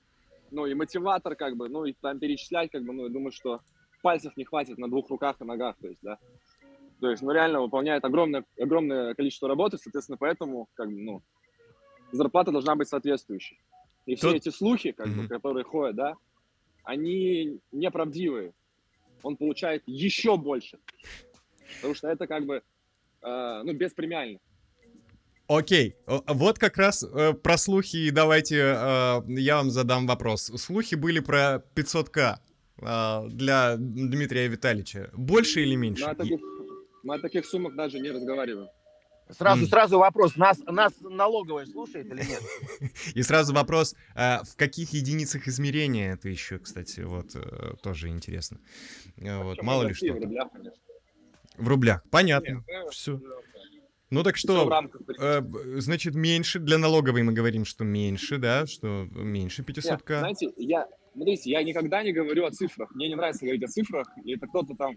[0.51, 3.61] ну, и мотиватор, как бы, ну, и там перечислять, как бы, ну, я думаю, что
[4.03, 6.19] пальцев не хватит на двух руках и ногах, то есть, да.
[7.01, 11.23] То есть, ну, реально выполняет огромное, огромное количество работы, соответственно, поэтому, как бы, ну,
[12.13, 13.59] зарплата должна быть соответствующей.
[14.07, 14.37] И все Тут...
[14.37, 15.23] эти слухи, как mm-hmm.
[15.23, 16.15] бы, которые ходят, да,
[16.85, 18.53] они неправдивые.
[19.23, 20.79] Он получает еще больше.
[21.77, 22.63] Потому что это как бы,
[23.23, 24.39] э, ну, беспремиально.
[25.47, 30.43] Окей, вот как раз э, про слухи давайте э, я вам задам вопрос.
[30.43, 32.37] Слухи были про 500к
[32.81, 35.11] э, для Дмитрия Витальевича.
[35.13, 36.05] Больше или меньше?
[36.05, 36.41] Мы о таких,
[37.03, 38.69] мы о таких суммах даже не разговариваем.
[39.33, 39.69] Сразу, mm.
[39.69, 42.43] сразу вопрос, нас, нас налоговая слушает или нет?
[43.15, 48.59] И сразу вопрос, а в каких единицах измерения это еще, кстати, вот э, тоже интересно.
[49.21, 50.13] А вот, мало ли что.
[50.13, 50.49] В рублях,
[51.57, 52.55] В рублях, понятно.
[52.55, 53.21] Нет, ну, Все.
[54.11, 54.69] Ну так что,
[55.21, 55.41] э,
[55.77, 60.19] значит, меньше, для налоговой мы говорим, что меньше, да, что меньше 500к.
[60.19, 64.09] знаете, я, смотрите, я никогда не говорю о цифрах, мне не нравится говорить о цифрах,
[64.25, 64.97] и это кто-то там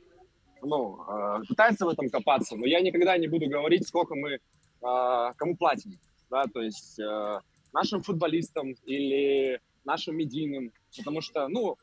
[0.65, 4.39] ну, э, пытается в этом копаться, но я никогда не буду говорить, сколько мы э,
[4.81, 5.99] кому платим,
[6.29, 7.39] да, то есть э,
[7.73, 11.77] нашим футболистам или нашим медийным, потому что, ну,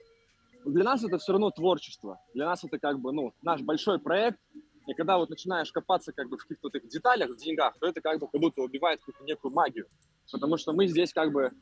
[0.64, 4.38] для нас это все равно творчество, для нас это как бы, ну, наш большой проект,
[4.86, 8.00] И когда вот начинаешь копаться как бы в каких-то этих деталях, в деньгах, то это
[8.00, 9.86] как бы как будто убивает какую-то некую магию.
[10.32, 11.52] Потому что мы здесь как бы,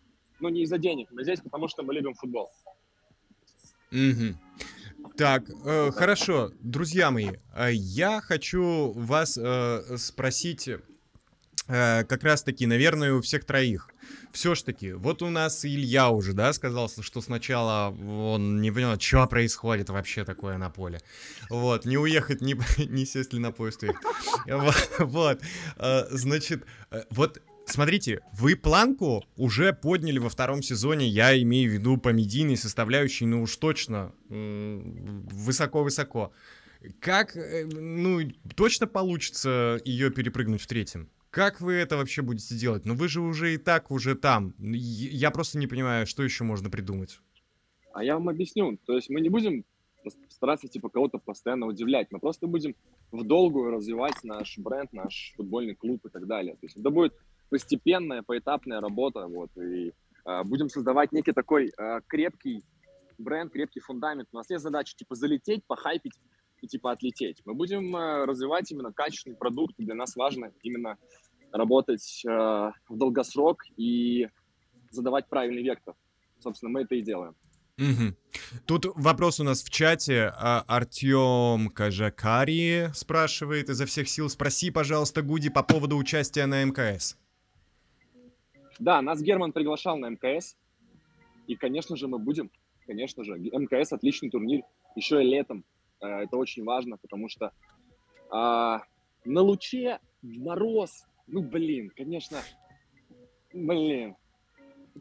[0.40, 2.48] ну не из-за денег, мы здесь потому что мы любим футбол.
[3.90, 4.36] Мгм.
[5.18, 13.14] Так, э, хорошо, друзья мои, э, я хочу вас э, спросить э, как раз-таки, наверное,
[13.14, 13.88] у всех троих.
[14.30, 18.96] Все ж таки, вот у нас Илья уже, да, сказал, что сначала он не понял,
[19.00, 21.00] что происходит вообще такое на поле.
[21.50, 22.54] Вот, не уехать, не,
[22.86, 24.06] не сесть ли на поезд уехать.
[25.00, 25.40] Вот,
[25.78, 31.74] э, значит, э, вот Смотрите, вы планку уже подняли во втором сезоне, я имею в
[31.74, 36.32] виду по медийной составляющей, ну уж точно высоко-высоко.
[37.00, 38.20] Как, э, ну,
[38.56, 41.10] точно получится ее перепрыгнуть в третьем?
[41.30, 42.86] Как вы это вообще будете делать?
[42.86, 44.54] Ну вы же уже и так уже там.
[44.58, 47.20] Я просто не понимаю, что еще можно придумать.
[47.92, 48.78] А я вам объясню.
[48.86, 49.64] То есть мы не будем
[50.30, 52.08] стараться типа кого-то постоянно удивлять.
[52.10, 52.74] Мы просто будем
[53.10, 56.54] в долгую развивать наш бренд, наш футбольный клуб и так далее.
[56.54, 57.14] То есть это будет
[57.50, 59.26] постепенная, поэтапная работа.
[59.26, 59.92] Вот, и
[60.24, 62.64] а, будем создавать некий такой а, крепкий
[63.18, 64.28] бренд, крепкий фундамент.
[64.32, 66.18] У нас есть задача типа залететь, похайпить
[66.62, 67.42] и типа отлететь.
[67.44, 69.74] Мы будем а, развивать именно качественный продукт.
[69.78, 70.96] Для нас важно именно
[71.52, 74.28] работать а, в долгосрок и
[74.90, 75.94] задавать правильный вектор.
[76.40, 77.34] Собственно, мы это и делаем.
[77.76, 78.16] Мгм.
[78.66, 80.32] Тут вопрос у нас в чате.
[80.36, 84.28] Артем Кажакари спрашивает изо всех сил.
[84.28, 87.16] Спроси, пожалуйста, Гуди по поводу участия на МКС.
[88.78, 90.56] Да, нас Герман приглашал на МКС.
[91.46, 92.50] И, конечно же, мы будем.
[92.86, 93.38] Конечно же.
[93.38, 94.62] МКС отличный турнир.
[94.94, 95.64] Еще и летом.
[96.00, 97.52] Э, Это очень важно, потому что
[98.30, 98.82] а,
[99.24, 101.06] на луче мороз.
[101.26, 102.38] Ну, блин, конечно.
[103.52, 104.16] Блин.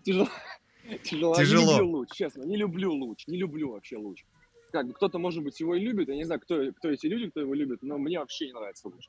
[0.04, 0.28] Тяжело.
[1.04, 1.36] Тяжело.
[1.36, 1.64] Тяжело.
[1.66, 2.44] Не люблю луч, честно.
[2.44, 3.28] Не люблю луч.
[3.28, 4.26] Не люблю вообще луч.
[4.72, 6.10] Как бы кто-то, может быть, его и любит.
[6.10, 8.90] Я не знаю, кто, кто эти люди, кто его любит, но мне вообще не нравится
[8.90, 9.08] луч.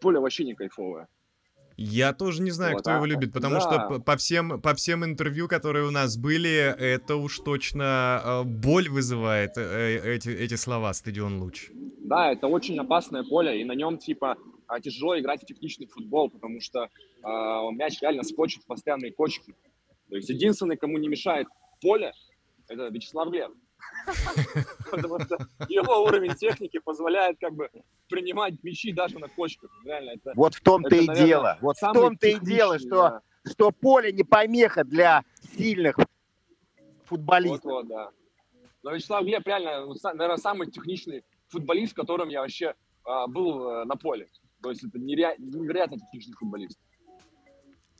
[0.00, 1.08] Поле вообще не кайфовое.
[1.76, 3.60] Я тоже не знаю, Вот, кто его а, любит, потому да.
[3.60, 8.88] что по, всем, по всем интервью, которые у нас были, это уж точно э, боль
[8.88, 11.70] вызывает э, эти, эти слова «Стадион Луч».
[11.98, 16.30] Да, это очень опасное поле, и на нем, типа, а, тяжело играть в техничный футбол,
[16.30, 16.88] потому что
[17.22, 19.54] а, мяч реально скочит в постоянные кочки.
[20.08, 21.48] То есть единственный, кому не мешает
[21.80, 22.12] поле,
[22.68, 23.52] это Вячеслав Глеб.
[24.90, 27.70] Потому что его уровень техники позволяет как бы
[28.08, 29.70] принимать мячи даже на кочках.
[29.84, 31.58] Реально, это Вот в том-то и дело.
[31.60, 33.22] Вот в том-то и дело, что, да.
[33.50, 35.24] что поле не помеха для
[35.56, 35.96] сильных
[37.04, 37.64] футболистов.
[37.64, 38.10] Вот, вот, да.
[38.82, 42.74] Но Вячеслав Глеб реально, ну, наверное, самый техничный футболист, которым я вообще
[43.04, 44.28] а, был э, на поле.
[44.62, 46.78] То есть это невероятно техничный футболист.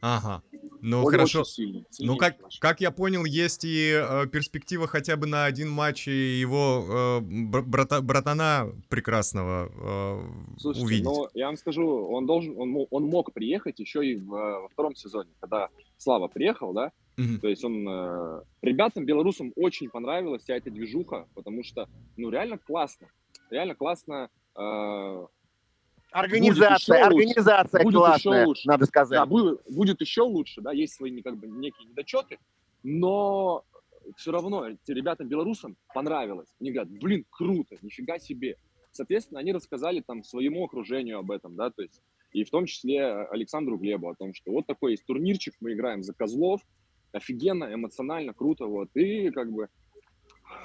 [0.06, 0.42] Ага,
[0.82, 1.40] ну Он хорошо.
[1.40, 5.70] очень сильный, Ну, как, как я понял, есть и э, перспектива хотя бы на один
[5.70, 11.04] матч и его э, бр- брата- братана прекрасного э, Слушайте, увидеть.
[11.06, 14.68] ну, я вам скажу, он должен, он, он мог приехать еще и в, э, во
[14.68, 17.40] втором сезоне, когда Слава приехал, да, Мгм.
[17.40, 21.86] то есть он, э, ребятам, белорусам очень понравилась вся эта движуха, потому что,
[22.18, 23.08] ну, реально классно,
[23.50, 24.28] реально классно,
[24.58, 25.26] э,
[26.14, 27.06] Организация, лучше.
[27.06, 28.68] организация Будет еще классная, лучше.
[28.68, 29.18] надо сказать.
[29.18, 32.38] Да, будет, будет еще лучше, да, есть свои как бы некие недочеты,
[32.84, 33.64] но
[34.16, 36.46] все равно ребятам белорусам понравилось.
[36.60, 38.56] Они говорят, блин, круто, нифига себе.
[38.92, 42.00] Соответственно, они рассказали там своему окружению об этом, да, то есть
[42.32, 46.04] и в том числе Александру Глебу о том, что вот такой есть турнирчик, мы играем
[46.04, 46.60] за козлов,
[47.10, 48.88] офигенно, эмоционально, круто, вот.
[48.94, 49.68] И как бы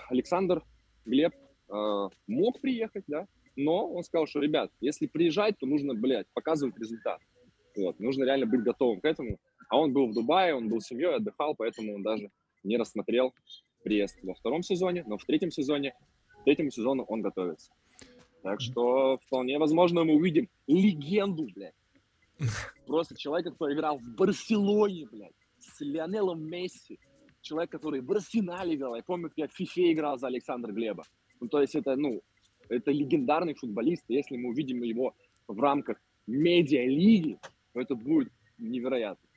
[0.10, 0.64] Александр
[1.06, 1.34] Глеб
[1.70, 3.28] э, мог приехать, да,
[3.60, 7.20] но он сказал, что, ребят, если приезжать, то нужно, блядь, показывать результат.
[7.76, 9.38] Вот, нужно реально быть готовым к этому.
[9.70, 12.32] А он был в Дубае, он был с семьей, отдыхал, поэтому он даже
[12.64, 13.34] не рассмотрел
[13.84, 15.94] приезд во втором сезоне, но в третьем сезоне,
[16.28, 17.72] к третьему сезону он готовится.
[18.42, 21.76] Так что вполне возможно мы увидим легенду, блядь.
[22.88, 26.98] Просто человека, который играл в Барселоне, блядь, с Лионелом Месси.
[27.42, 28.96] Человек, который в Арсенале играл.
[28.96, 31.04] Я помню, как я в Фифе играл за Александра Глеба.
[31.40, 32.22] Ну, то есть это, ну,
[32.70, 34.04] это легендарный футболист.
[34.08, 35.16] Если мы увидим его
[35.48, 37.40] в рамках медиа-лиги,
[37.74, 39.29] то это будет невероятно.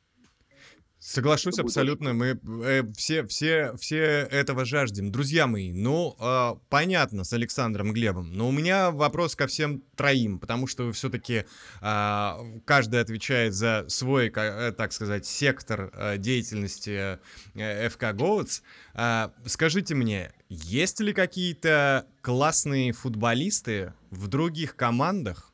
[1.05, 2.13] Соглашусь будет абсолютно.
[2.13, 5.11] Мы э, все, все, все этого жаждем.
[5.11, 10.39] Друзья мои, ну, э, понятно с Александром Глебом, но у меня вопрос ко всем троим,
[10.39, 11.45] потому что вы все-таки
[11.81, 17.19] каждый отвечает за свой, э, так сказать, сектор э, деятельности
[17.55, 18.63] э, ФК Гоутс.
[18.95, 25.52] А, скажите мне, есть ли какие-то классные футболисты в других командах,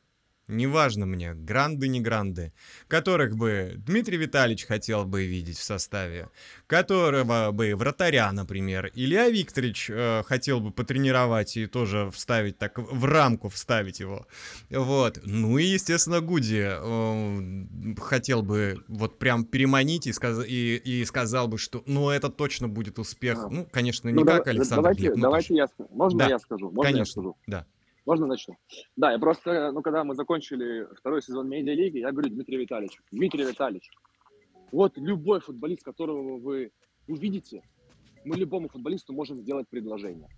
[0.49, 2.51] неважно мне, гранды, не гранды,
[2.87, 6.29] которых бы Дмитрий Витальевич хотел бы видеть в составе,
[6.67, 13.05] которого бы вратаря, например, Илья Викторович э, хотел бы потренировать и тоже вставить так, в
[13.05, 14.25] рамку вставить его.
[14.69, 15.19] Вот.
[15.23, 21.47] Ну и, естественно, Гуди э, хотел бы вот прям переманить и, сказ и, и сказал
[21.47, 23.39] бы, что ну это точно будет успех.
[23.45, 23.49] А.
[23.49, 25.89] Ну, конечно, не Ну, как да- Александр давайте, Глеб, ну, давайте я скажу.
[25.93, 26.71] Можно Да, я скажу?
[26.71, 27.37] Можно я конечно, скажу?
[27.47, 27.65] да.
[28.05, 28.55] Можно начну?
[28.95, 33.45] Да, я просто, ну, когда мы закончили второй сезон медиалиги, я говорю Дмитрию Витальевичу, Дмитрий
[33.45, 33.91] Витальевич,
[34.71, 36.71] вот любой футболист, которого вы
[37.07, 37.63] увидите,
[38.25, 40.29] мы любому футболисту можем сделать предложение.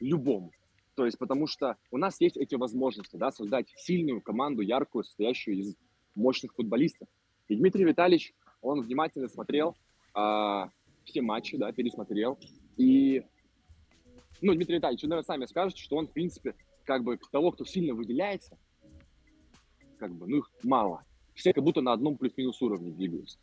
[0.00, 0.52] Любому.
[0.94, 5.58] То есть, потому что у нас есть эти возможности, да, создать сильную команду, яркую, состоящую
[5.58, 5.76] из
[6.14, 7.08] мощных футболистов.
[7.48, 9.76] И Дмитрий Витальевич, он внимательно смотрел
[10.14, 10.70] а,
[11.04, 12.38] все матчи, да, пересмотрел.
[12.76, 13.24] И,
[14.40, 16.54] ну, Дмитрий Витальевич, вы, наверное, сами скажете, что он, в принципе,
[16.84, 18.56] как бы того, кто сильно выделяется,
[19.98, 21.04] как бы, ну, их мало.
[21.34, 23.38] Все как будто на одном плюс-минус уровне двигаются.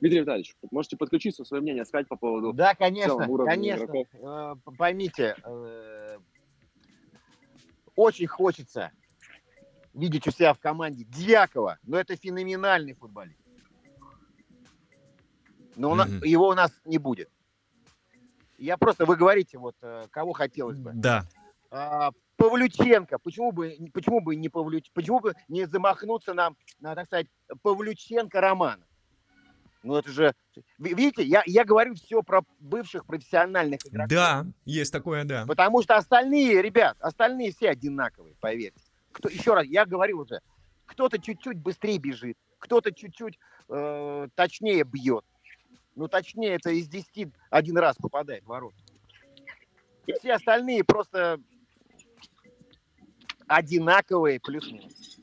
[0.00, 2.52] Дмитрий Витальевич, можете подключиться, свое мнение сказать по поводу...
[2.52, 3.84] Да, конечно, конечно.
[3.84, 4.06] игроков.
[4.14, 6.18] Э, Поймите, э,
[7.96, 8.92] очень хочется
[9.94, 13.40] видеть у себя в команде Дьякова, но это феноменальный футболист.
[15.74, 16.22] Но у на- Мгм.
[16.22, 17.28] его у нас не будет.
[18.56, 20.92] Я просто, вы говорите, вот э, кого хотелось бы.
[20.94, 21.24] Да.
[21.70, 27.06] А, Павлюченко, почему бы, почему бы не Павлюч, почему бы не замахнуться нам на, так
[27.06, 27.26] сказать,
[27.62, 28.84] Павлюченко Романа?
[29.82, 30.34] Ну это же,
[30.78, 34.10] ви- видите, я, я говорю все про бывших профессиональных игроков.
[34.10, 35.46] Да, есть такое, да.
[35.46, 38.80] Потому что остальные, ребят, остальные все одинаковые, поверьте.
[39.12, 40.40] Кто, еще раз, я говорил уже,
[40.86, 43.38] кто-то чуть-чуть быстрее бежит, кто-то чуть-чуть
[43.68, 45.24] э, точнее бьет.
[45.94, 48.74] Ну, точнее, это из 10 один раз попадает в ворот.
[50.20, 51.40] Все остальные просто
[53.48, 55.18] одинаковые плюс-минус.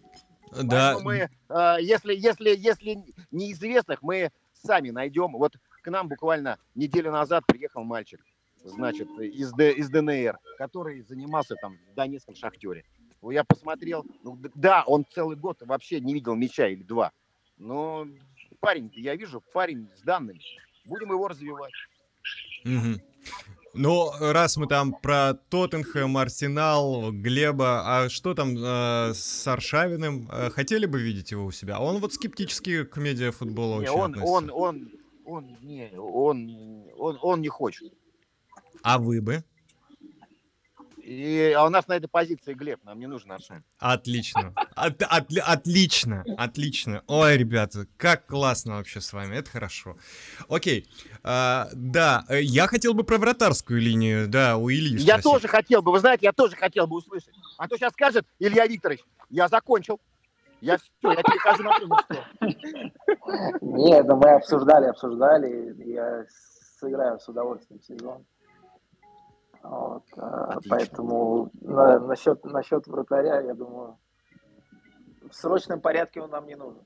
[0.51, 5.33] Да, Поэтому мы, э, если, если, если неизвестных, мы сами найдем.
[5.33, 8.19] Вот к нам буквально неделю назад приехал мальчик,
[8.63, 12.85] значит, из, Д- из ДНР, который занимался там в Донецком шахтере.
[13.21, 17.11] Я посмотрел, ну, да, он целый год вообще не видел мяча или два.
[17.57, 18.07] Но
[18.59, 20.41] парень, я вижу, парень с данными.
[20.85, 21.73] Будем его развивать.
[22.63, 23.01] Мгм.
[23.77, 30.29] Ну, раз мы там про Тоттенхэм, Арсенал, Глеба, а что там э, с Аршавиным?
[30.31, 31.79] Э, хотели бы видеть его у себя?
[31.79, 34.31] Он вот скептически к медиафутболу Не, очень он, относится.
[34.31, 34.91] он, он,
[35.25, 37.93] он, не, он, он, он не хочет.
[38.81, 39.43] А вы бы?
[41.05, 43.63] И, а у нас на этой позиции Глеб, нам не нужен Аршавин.
[43.77, 44.55] Отлично.
[44.75, 46.25] От- отли- отлично.
[46.35, 47.03] Отлично.
[47.05, 49.35] Ой, ребята, как классно вообще с вами.
[49.35, 49.97] Это хорошо.
[50.49, 50.87] Окей.
[51.21, 55.23] А, да, э, я хотел бы про вратарскую линию, да, у Ильи Я спросить.
[55.23, 57.35] тоже хотел бы, вы знаете, я тоже хотел бы услышать.
[57.59, 59.99] А то сейчас скажет Илья Викторович, я закончил.
[60.59, 61.77] Я все, я перехожу на.
[63.61, 65.75] Нет, да мы обсуждали, обсуждали.
[65.85, 66.25] Я
[66.79, 68.25] сыграю с удовольствием сезон.
[69.67, 70.69] Вот, Отлично.
[70.69, 73.97] поэтому на, насчет, насчет вратаря, я думаю,
[75.27, 76.83] в срочном порядке он нам не нужен.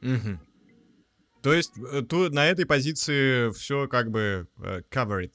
[0.00, 0.40] Мгм.
[1.42, 5.34] То есть э, тут на этой позиции все как бы э, covered,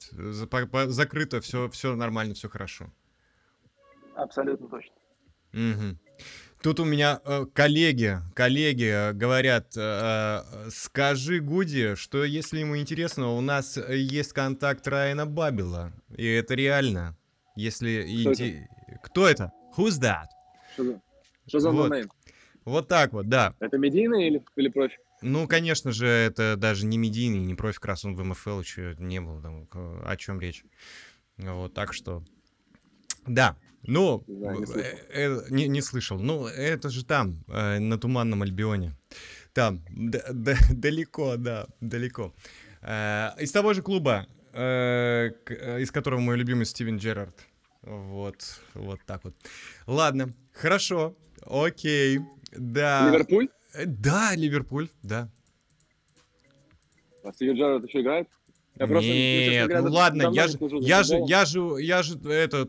[0.90, 2.86] закрыто, все, все нормально, все хорошо.
[4.16, 4.94] Абсолютно точно.
[5.52, 5.98] Мгм.
[6.62, 12.78] Тут у меня э, коллеги, коллеги э, говорят, э, э, скажи Гуди, что если ему
[12.78, 17.16] интересно, у нас э, есть контакт Райана Бабела, и это реально.
[17.56, 18.66] Если Кто иди-
[19.02, 19.50] Кто это?
[19.76, 20.26] Who's that?
[20.74, 21.00] Что за,
[21.48, 21.90] что за Вот.
[21.90, 22.08] нонейм?
[22.64, 23.56] Вот так вот, да.
[23.58, 24.96] Это медийный или, или профи?
[25.20, 28.94] Ну, конечно же, это даже не медийный, не профи, как раз он в МФЛ еще
[28.98, 29.68] не был, там,
[30.04, 30.64] о чем речь.
[31.38, 32.24] Вот, так что...
[33.26, 34.82] Да, ну, Да, не э, слышал.
[35.14, 36.18] э, не, не слышал.
[36.18, 38.92] Ну, это же там, э, на Туманном Альбионе.
[39.52, 42.32] Там, д- д- далеко, да, далеко.
[42.82, 47.34] Э, из того же клуба, э, к- э, из которого мой любимый Стивен Джерард.
[47.82, 49.34] Вот, вот так вот.
[49.86, 52.20] Ладно, хорошо, окей,
[52.52, 53.10] да.
[53.10, 53.48] Ливерпуль?
[53.86, 55.28] Да, Ливерпуль, да.
[57.24, 58.28] А Стивен Джерард еще играет?
[58.82, 62.68] Я просто, честно Нет, ну ладно, я же, я же, я же, я же, это,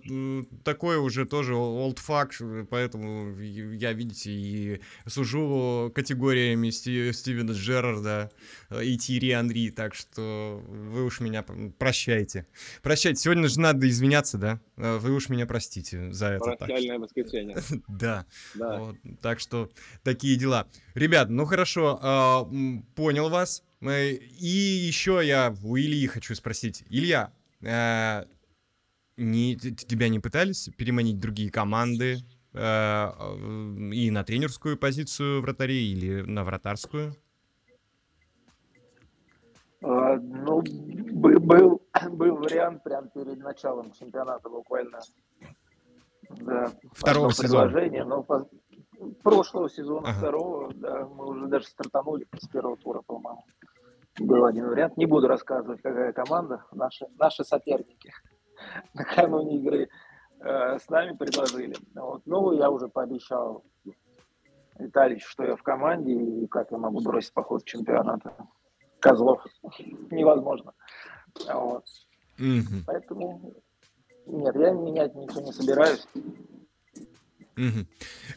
[0.63, 8.31] такой уже тоже old fuck, поэтому я, видите, и сужу категориями Сти- Стивена Джерарда
[8.69, 11.43] э, и Тири Анри, так что вы уж меня
[11.77, 12.45] прощайте.
[12.81, 14.59] Прощайте, сегодня же надо извиняться, да?
[14.77, 16.55] Э, Вы уж меня простите за это.
[16.57, 17.57] Прощальное воскресенье.
[17.87, 18.25] Да.
[18.55, 18.77] Да.
[18.79, 19.69] Вот, так что
[20.03, 20.67] такие дела.
[20.95, 22.47] Ребят, ну хорошо, а,
[22.95, 23.63] понял вас.
[23.81, 24.47] Э, И
[24.87, 26.83] еще я у Ильи хочу спросить.
[26.89, 27.31] Илья,
[27.61, 28.25] э,
[29.17, 32.19] не, тебя не пытались переманить другие команды?
[32.55, 37.15] э, э, и на тренерскую позицию вратарей, или на вратарскую?
[39.81, 41.81] А, Ну, бы- был,
[42.11, 44.99] был вариант прямо перед началом чемпионата буквально.
[46.29, 47.71] Да, Второго сезона.
[48.05, 48.23] но
[49.23, 50.17] прошлого сезона, Ага.
[50.17, 53.43] второго, да, мы уже даже стартанули с первого тура, по-моему.
[54.19, 54.95] Был один вариант.
[54.97, 56.63] Не буду рассказывать, какая команда.
[56.71, 58.11] Наши, наши соперники
[58.93, 59.89] накануне игры
[60.39, 61.75] э, с нами предложили.
[61.95, 62.21] Вот.
[62.25, 63.63] Ну, я уже пообещал
[64.77, 68.33] Виталич, что я в команде, и как я могу бросить по ходу чемпионата.
[68.99, 69.43] Козлов
[70.11, 70.73] невозможно.
[71.51, 71.85] Вот.
[72.37, 73.53] Мгм, Поэтому
[74.25, 76.07] нет, я менять ничего не собираюсь.
[77.55, 77.87] Мгм.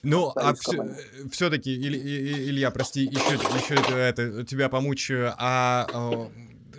[0.03, 1.03] Ну, а Остаюсь в команде.
[1.31, 6.31] все-таки, Илья, прости, еще, еще это, тебя помучаю, а а,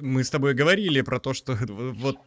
[0.02, 2.18] мы с тобой говорили про то, что вот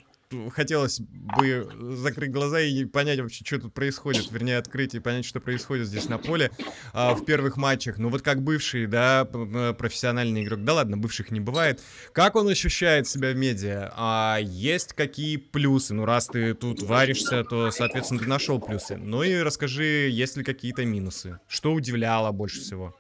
[0.51, 5.41] хотелось бы закрыть глаза и понять вообще, что тут происходит, вернее, открыть и понять, что
[5.41, 6.51] происходит здесь на поле
[6.93, 7.99] а, в первых матчах.
[7.99, 11.81] Ну вот как бывший, да, профессиональный игрок, да ладно, бывших не бывает.
[12.12, 13.93] Как он ощущает себя в медиа?
[13.97, 15.95] А есть какие плюсы?
[15.95, 18.97] Ну раз ты тут варишься, то, соответственно, ты нашел плюсы.
[18.97, 21.39] Ну и расскажи, есть ли какие-то минусы?
[21.49, 22.95] Что удивляло больше всего?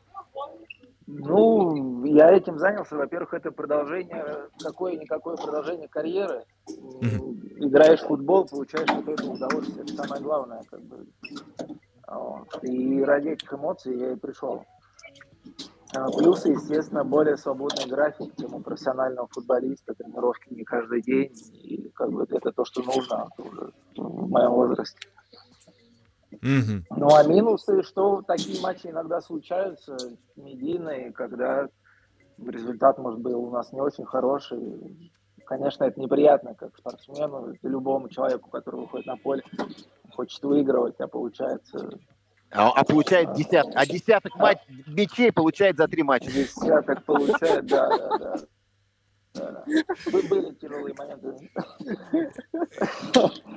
[1.18, 2.96] Ну, я этим занялся.
[2.96, 4.24] Во-первых, это продолжение,
[4.62, 6.44] какое-никакое продолжение карьеры.
[7.02, 9.82] М, Играешь в футбол, получаешь вот это удовольствие.
[9.84, 10.62] Это самое главное.
[10.70, 11.06] Как бы.
[12.08, 12.64] Вот.
[12.64, 14.64] И ради этих эмоций я и пришел.
[15.92, 21.32] А Плюсы, естественно, более свободный график, чем у профессионального футболиста, тренировки не каждый день.
[21.52, 25.08] И как бы это то, что нужно уже в моем возрасте.
[26.42, 26.84] Мгм.
[26.96, 29.96] Ну а минусы, что такие матчи иногда случаются,
[30.36, 31.68] медийные, когда
[32.38, 35.12] результат, может быть, у нас не очень хороший.
[35.44, 39.42] Конечно, это неприятно, как спортсмену, это любому человеку, который выходит на поле,
[40.12, 41.90] хочет выигрывать, а получается
[42.52, 43.72] А, а получает десяток.
[43.74, 46.30] А десяток матч, мячей получает за три матча.
[46.30, 48.36] десяток получает, да, да, да.
[49.34, 49.64] Да.
[50.10, 51.50] Бы- Были тяжелые моменты.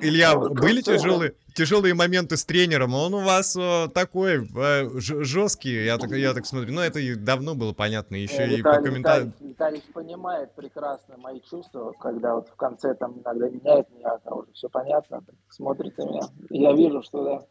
[0.00, 2.94] Илья, были тяжелые, тяжелые моменты с тренером?
[2.94, 4.48] Он у вас э, такой
[5.00, 6.72] жесткий, я так, я так смотрю.
[6.72, 9.28] Ну, это и давно было понятно, еще и по Виталий, комментариям.
[9.40, 14.38] Виталий, Виталий понимает прекрасно мои чувства, когда вот в конце там иногда меняет меня, там
[14.38, 16.22] уже все понятно, смотрит на меня.
[16.50, 17.42] И я вижу, что да,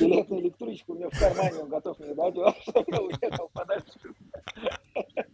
[0.00, 3.86] билет на электричку у меня в кармане, он готов мне дать, чтобы я уехал подальше.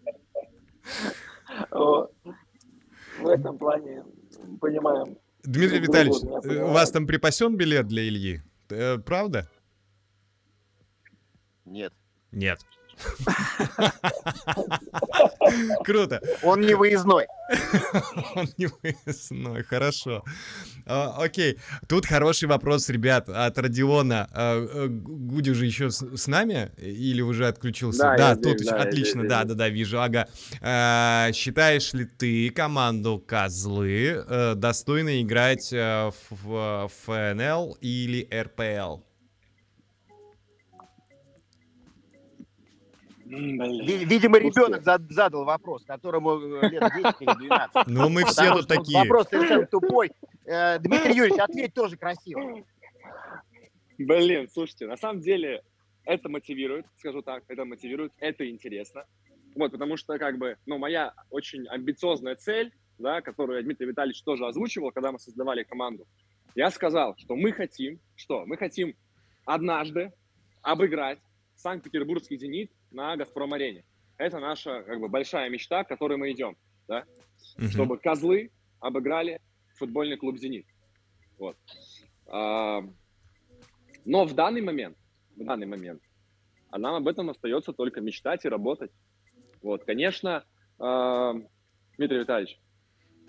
[1.70, 2.13] Вот.
[3.34, 4.04] В этом плане
[4.60, 5.18] понимаем.
[5.42, 6.72] Дмитрий Витальевич, э, у понимаю.
[6.72, 8.42] вас там припасен билет для Ильи?
[8.70, 9.50] Э, Правда?
[11.64, 11.92] Нет.
[12.30, 12.60] Нет.
[15.84, 16.20] Круто.
[16.42, 17.26] Он не выездной.
[18.34, 20.24] Он не выездной, хорошо.
[20.86, 24.28] А, окей, тут хороший вопрос, ребят, от Родиона.
[24.32, 28.14] А, э, Гуди же еще с, нами или уже отключился?
[28.16, 30.28] Да, тут отлично, да, да, да, вижу, ага.
[30.60, 39.02] А, считаешь ли ты команду Козлы э, достойной играть э, в ФНЛ или РПЛ?
[43.24, 47.86] Видимо, ребенок зад- задал вопрос, которому э, лет 10 или 12.
[47.86, 48.98] Ну, мы все тут такие.
[48.98, 50.12] Вопрос совершенно тупой.
[50.44, 52.62] Э, Дмитрий Юрьевич, ответь тоже красиво.
[53.98, 55.62] Блин, слушайте, на самом деле
[56.04, 59.04] это мотивирует, скажу так, это мотивирует, это интересно.
[59.54, 64.46] Вот, потому что, как бы, ну, моя очень амбициозная цель, да, которую Дмитрий Витальевич тоже
[64.46, 66.06] озвучивал, когда мы создавали команду,
[66.54, 68.44] я сказал, что мы хотим, что?
[68.46, 68.94] Мы хотим
[69.44, 70.12] однажды
[70.62, 71.18] обыграть
[71.64, 73.84] Санкт-Петербургский «Зенит» на «Газпром-арене».
[74.18, 76.56] Это наша, как бы, большая мечта, к которой мы идем,
[76.86, 77.04] да,
[77.56, 77.70] Мгм.
[77.70, 78.50] чтобы козлы
[78.80, 79.40] обыграли
[79.78, 80.66] футбольный клуб «Зенит».
[81.38, 81.56] Вот.
[82.26, 82.82] А,
[84.04, 84.98] Но в данный момент,
[85.36, 86.02] в данный момент,
[86.68, 88.90] а нам об этом остается только мечтать и работать.
[89.62, 90.44] Вот, конечно,
[90.78, 91.32] а,
[91.96, 92.60] Дмитрий Витальевич,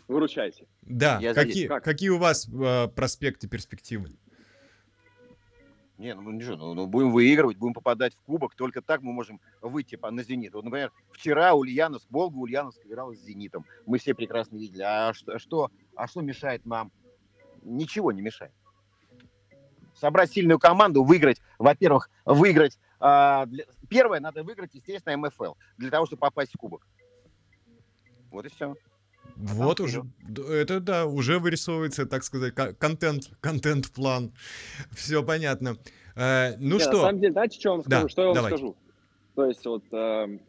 [0.10, 0.68] выручайте.
[0.82, 1.46] Да, Я здесь.
[1.46, 1.84] какие, Как?
[1.86, 4.10] какие у вас э, проспекты, перспективы?
[5.98, 8.54] Не, ну, ну, ничего, ну, ну, будем выигрывать, будем попадать в кубок.
[8.56, 10.54] Только так мы можем выйти на «Зенит».
[10.54, 13.66] Вот, например, вчера Ульяновск, Волга Ульяновск играл с «Зенитом».
[13.86, 14.82] Мы все прекрасно видели.
[14.82, 16.91] А что, что, а что мешает нам?
[17.64, 18.52] Ничего не мешает.
[19.93, 22.78] Собрать сильную команду, выиграть, во-первых, выиграть.
[23.00, 26.86] а, для- Первое, надо выиграть, естественно, МФЛ, для того, чтобы попасть в кубок.
[28.32, 28.76] Вот и все.
[29.36, 30.03] Вот уже,
[30.49, 34.34] это да, уже вырисовывается, так сказать, ко- контент, контент-план.
[34.91, 35.77] Все понятно.
[36.15, 38.07] Э, ну Не, что, На самом деле, знаете, что я вам Да, скажу?
[38.10, 38.52] что я вам давай.
[38.52, 38.77] скажу?
[39.35, 40.39] То есть, вот, эм,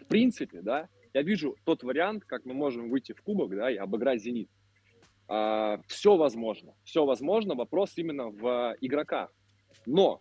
[0.00, 3.76] в принципе, да, я вижу тот вариант, как мы можем выйти в кубок, да, и
[3.76, 4.50] обыграть «Зенит».
[5.26, 6.74] все возможно.
[6.84, 7.54] Все возможно.
[7.54, 9.32] Вопрос именно в игроках.
[9.86, 10.20] Но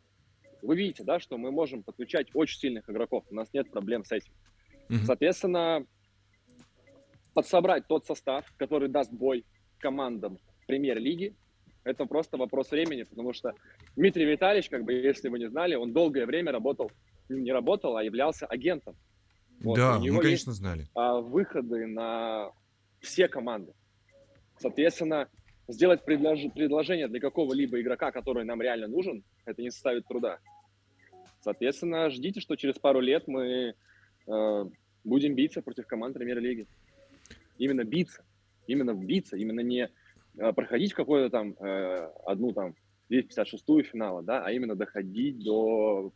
[0.61, 4.11] вы видите, да, что мы можем подключать очень сильных игроков, у нас нет проблем с
[4.11, 4.31] этим.
[5.05, 5.85] Соответственно,
[7.35, 9.45] подсобрать тот состав, который даст бой
[9.77, 11.35] командам премьер-лиги,
[11.83, 13.53] это просто вопрос времени, потому что
[13.95, 16.89] Дмитрий Витальевич, как бы, если вы не знали, он долгое время работал,
[17.29, 18.95] не работал, а являлся агентом.
[19.61, 20.87] Вот, да, мы, конечно, есть знали.
[20.95, 22.51] а, выходы на
[23.01, 23.73] все команды.
[24.57, 25.27] Соответственно,
[25.67, 30.39] сделать предлож- предложение для какого-либо игрока, который нам реально нужен, это не составит труда.
[31.41, 33.75] Соответственно, ждите, что через пару лет мы
[34.27, 34.65] э,
[35.03, 36.67] будем биться против команд премьер-лиги.
[37.57, 38.23] Именно биться.
[38.67, 39.37] Именно биться.
[39.37, 39.89] Именно не
[40.37, 42.75] э, проходить в какую-то там э, одну там
[43.09, 46.13] 256-ю финала, да, а именно доходить до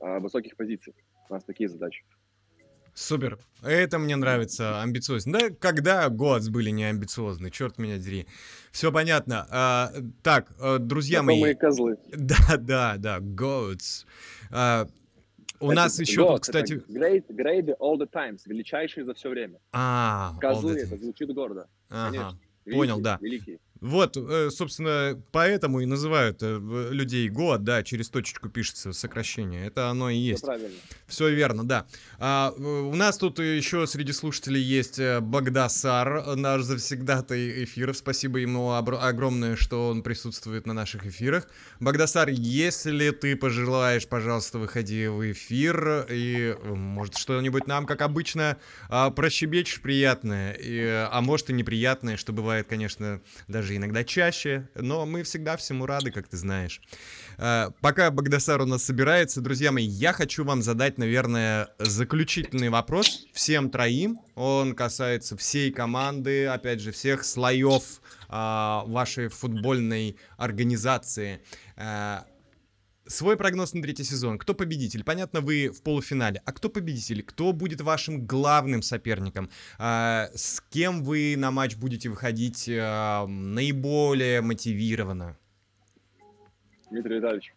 [0.00, 0.94] э, высоких позиций.
[1.28, 2.04] У нас такие задачи.
[2.94, 3.38] Супер.
[3.62, 5.38] Это мне нравится, амбициозно.
[5.38, 8.26] Да, когда Годс были не амбициозны, черт меня дери.
[8.70, 9.46] Все понятно.
[9.50, 9.92] А,
[10.22, 11.54] так, э, друзья Знакомые мои.
[11.54, 11.96] козлы.
[12.12, 13.20] Да, да, да.
[14.50, 14.86] А,
[15.62, 16.72] у нас еще тут, это кстати...
[16.88, 19.58] Great, great all the times, величайший за все время.
[19.72, 21.68] А, the это звучит гордо.
[21.88, 22.10] Ага.
[22.10, 22.38] конечно.
[22.64, 23.18] Понял, Великий, да.
[23.20, 23.60] Великий.
[23.82, 29.66] Вот, э, собственно, поэтому и называют э, людей год, да, через точечку пишется сокращение.
[29.66, 30.44] Это оно и есть.
[30.44, 30.70] правильно.
[31.08, 31.86] Все верно, да.
[32.20, 37.96] А, э, у нас тут еще среди слушателей есть Багдасар, наш завсегдатый эфиров.
[37.96, 41.48] Спасибо ему огромное, что он присутствует на наших эфирах.
[41.80, 49.10] Багдасар, если ты пожелаешь, пожалуйста, выходи в эфир и, может, что-нибудь нам, как обычно, а,
[49.10, 50.78] прощебечешь приятное, и,
[51.10, 56.10] а может и неприятное, что бывает, конечно, даже иногда чаще, но мы всегда всему рады,
[56.10, 56.80] как ты знаешь.
[57.38, 63.26] А, Пока Багдасар у нас собирается, друзья мои, я хочу вам задать, наверное, заключительный вопрос
[63.32, 64.20] всем троим.
[64.34, 71.40] Он касается всей команды, опять же, всех слоев а, вашей футбольной организации.
[73.12, 74.38] Свой прогноз на третий сезон.
[74.38, 75.04] Кто победитель?
[75.04, 76.40] Понятно, вы в полуфинале.
[76.46, 77.22] А кто победитель?
[77.22, 79.50] Кто будет вашим главным соперником?
[79.78, 85.36] А, с кем вы на матч будете выходить а, наиболее мотивированно?
[86.90, 87.54] Дмитрий Витальевич.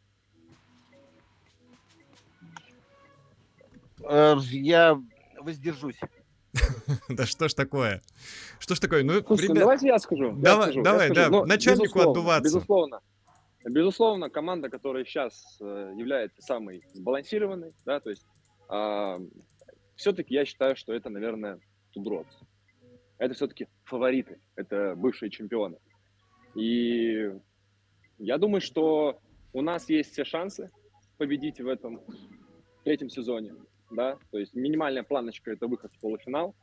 [4.03, 5.01] Э, Я
[5.39, 5.99] воздержусь.
[7.07, 8.01] Да что ж такое?
[8.59, 9.03] Что ж такое?
[9.03, 10.25] Ну, Слушайте, ребят, давайте я скажу.
[10.27, 11.21] я давай- я давай, скажу.
[11.21, 12.43] да, Ну, начальнику безусловно, отдуваться.
[12.43, 12.99] Безусловно.
[13.65, 18.25] Безусловно, команда, которая сейчас является самой сбалансированной, да, то есть
[19.95, 21.59] все-таки я считаю, что это, наверное,
[21.91, 22.27] Тудроц.
[23.17, 25.77] Это все-таки фавориты, это бывшие чемпионы.
[26.53, 27.31] И
[28.17, 29.19] я думаю, что
[29.53, 30.69] у нас есть все шансы
[31.17, 32.01] победить в этом
[32.83, 33.55] третьем сезоне,
[33.89, 36.55] да, то есть минимальная планочка это выход в полуфинал,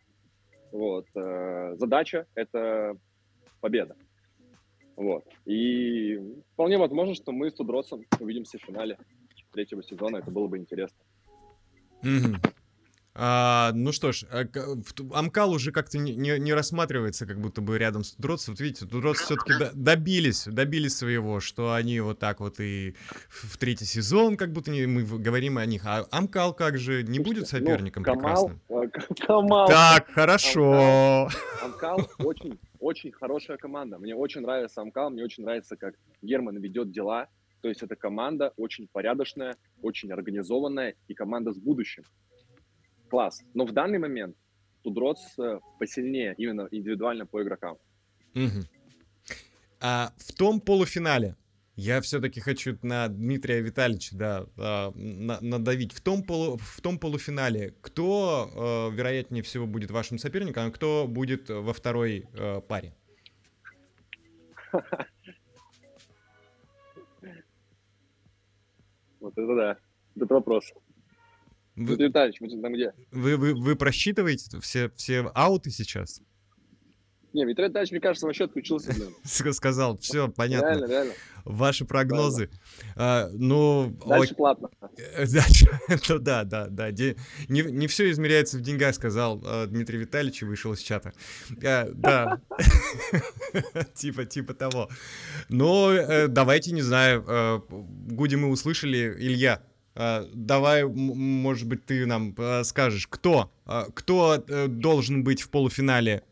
[0.70, 2.97] вот, э, задача это
[3.61, 3.97] победа.
[5.03, 5.24] Вот.
[5.47, 6.16] И
[6.53, 8.97] вполне возможно, что мы с Тудросом увидимся в финале
[9.53, 10.19] третьего сезона.
[10.19, 10.99] Это было бы интересно.
[12.03, 12.41] Мгм.
[13.15, 14.24] А, ну что ж,
[14.95, 18.49] ту- Амкал уже как-то не, не- не рассматривается, как будто бы рядом с Тудроц.
[18.49, 22.95] Вот видите, Тудроц все-таки добились, добились своего, что они вот так вот и
[23.29, 25.83] в в третий сезон, как будто не, мы говорим о них.
[25.85, 29.11] А Амкал как же не будет Слушайте, ну, соперником Камал, прекрасным?
[29.19, 31.29] э, Камал, Так, хорошо.
[31.62, 33.99] Амкал очень, очень хорошая команда.
[33.99, 37.29] Мне очень нравится Амкал, мне очень нравится, как Герман ведет дела.
[37.63, 42.05] То есть это команда очень порядочная, очень организованная и команда с будущим.
[43.09, 43.43] Класс.
[43.55, 44.37] Но в данный момент
[44.83, 47.79] Тудроц э, посильнее именно индивидуально по игрокам.
[48.35, 48.67] Мгм.
[49.81, 51.37] А в том полуфинале
[51.74, 55.93] я все-таки хочу на Дмитрия Витальевича да, а, на- надавить.
[55.93, 61.07] В том, полу, в том полуфинале кто, э, вероятнее всего, будет вашим соперником, а кто
[61.09, 62.94] будет во второй э, паре?
[69.20, 69.78] Вот это да.
[70.16, 70.73] Это вопрос.
[71.77, 72.93] Вы, Витальевич, вы там где?
[73.12, 76.20] вы, вы, вы просчитываете все, все ауты сейчас?
[77.33, 78.95] Не, Дмитрий Витальевич, мне кажется, вообще отключился,
[79.53, 80.67] Сказал, все, понятно.
[80.67, 81.13] Реально, реально.
[81.45, 82.51] Ваши прогнозы.
[82.95, 84.69] А, ну, Дальше платно.
[84.97, 85.67] Э, Дальше,
[86.09, 86.93] ну да, да, да.
[86.93, 87.17] де-
[87.49, 91.13] Не, не все измеряется в деньгах, сказал э, Дмитрий Витальевич и вышел из чата.
[91.63, 92.41] Э, да,
[93.95, 94.89] типа, типа того.
[95.49, 99.63] Но э, давайте, не знаю, Гуди мы услышали, Илья,
[99.94, 105.51] давай, м- может быть, ты нам э, скажешь, кто, э, кто э, должен быть в
[105.51, 106.23] полуфинале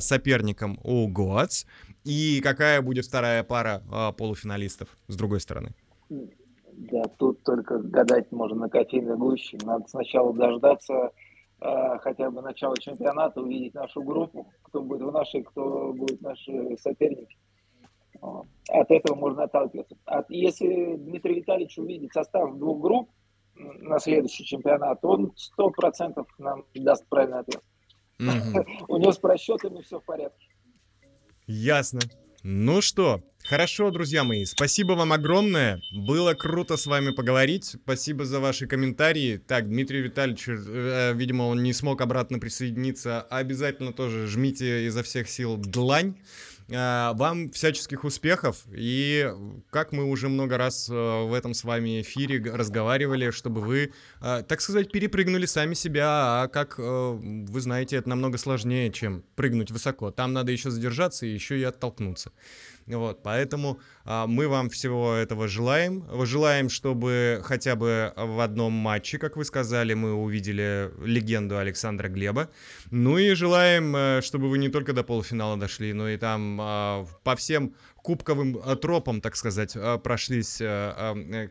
[0.00, 1.64] соперником у Гоац,
[2.04, 3.82] и какая будет вторая пара
[4.16, 5.70] полуфиналистов с другой стороны?
[6.08, 9.58] Да, тут только гадать можно на кофейной гуще.
[9.62, 11.10] Надо сначала дождаться
[11.60, 17.36] хотя бы начала чемпионата, увидеть нашу группу, кто будет в нашей, кто будет наши соперники.
[18.22, 19.96] А от этого можно отталкиваться.
[20.04, 23.10] От, если Дмитрий Витальевич увидит состав двух групп
[23.54, 27.62] на следующий чемпионат, он сто процентов нам даст правильный ответ.
[28.88, 30.48] У него с просчетами все в порядке.
[31.46, 32.00] Ясно.
[32.42, 35.82] Ну что, хорошо, друзья мои, спасибо вам огромное.
[35.92, 37.76] Было круто с вами поговорить.
[37.82, 39.36] Спасибо за ваши комментарии.
[39.36, 43.20] Так, Дмитрий Витальевич, э, видимо, он не смог обратно присоединиться.
[43.22, 46.16] Обязательно тоже жмите изо всех сил длань.
[46.72, 48.64] А, Вам всяческих успехов.
[48.72, 49.30] И
[49.70, 54.42] как мы уже много раз э, в этом с вами эфире разговаривали, чтобы вы, э,
[54.46, 56.42] так сказать, перепрыгнули сами себя.
[56.42, 60.10] А как э, вы знаете, это намного сложнее, чем прыгнуть высоко.
[60.10, 62.32] Там надо еще задержаться и еще и оттолкнуться.
[62.90, 66.04] Вот, поэтому а, мы вам всего этого желаем.
[66.24, 72.50] Желаем, чтобы хотя бы в одном матче, как вы сказали, мы увидели легенду Александра Глеба.
[72.90, 77.06] Ну и желаем, э, чтобы вы не только до полуфинала дошли, но и там а,
[77.22, 81.48] по всем кубковым а, тропам, так сказать, а, прошлись а, а, э,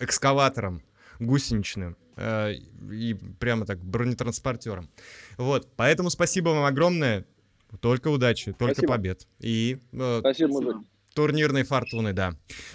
[0.00, 0.82] экскаватором
[1.18, 2.54] гусеничным э,
[2.90, 4.90] и прямо так бронетранспортером.
[5.36, 7.26] Вот, поэтому спасибо вам огромное.
[7.80, 8.92] Только удачи, только Спасибо.
[8.92, 9.26] побед.
[9.40, 10.76] И э, Спасибо, мужик.
[11.14, 12.34] турнирной фортуны, да.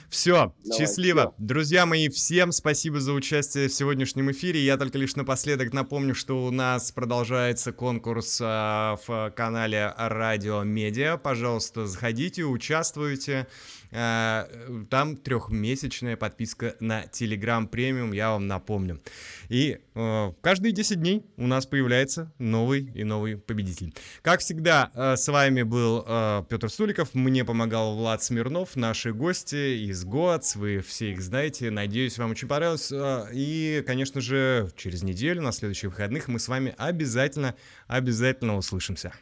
[0.09, 1.21] Все, Давай, счастливо.
[1.21, 1.33] всё.
[1.37, 4.63] Друзья мои, всем спасибо за участие в сегодняшнем эфире.
[4.63, 11.17] Я только лишь напоследок напомню, что у нас продолжается конкурс а, в канале Радио Медиа.
[11.17, 13.47] Пожалуйста, заходите, участвуйте.
[13.91, 14.47] А,
[14.89, 19.01] Там трехмесячная подписка на Telegram премиум, я вам напомню.
[19.49, 23.93] И э, каждые 10 дней у нас появляется новый и новый победитель.
[24.21, 29.85] Как всегда, э, с вами был э, Петр Стуликов, мне помогал Влад Смирнов, наши гости
[29.89, 32.91] из ГОАЦ, вы все их знаете, надеюсь, вам очень понравилось.
[32.91, 37.55] Э, И, конечно же, через неделю, на следующих выходных, мы с вами обязательно,
[37.87, 39.13] обязательно услышимся.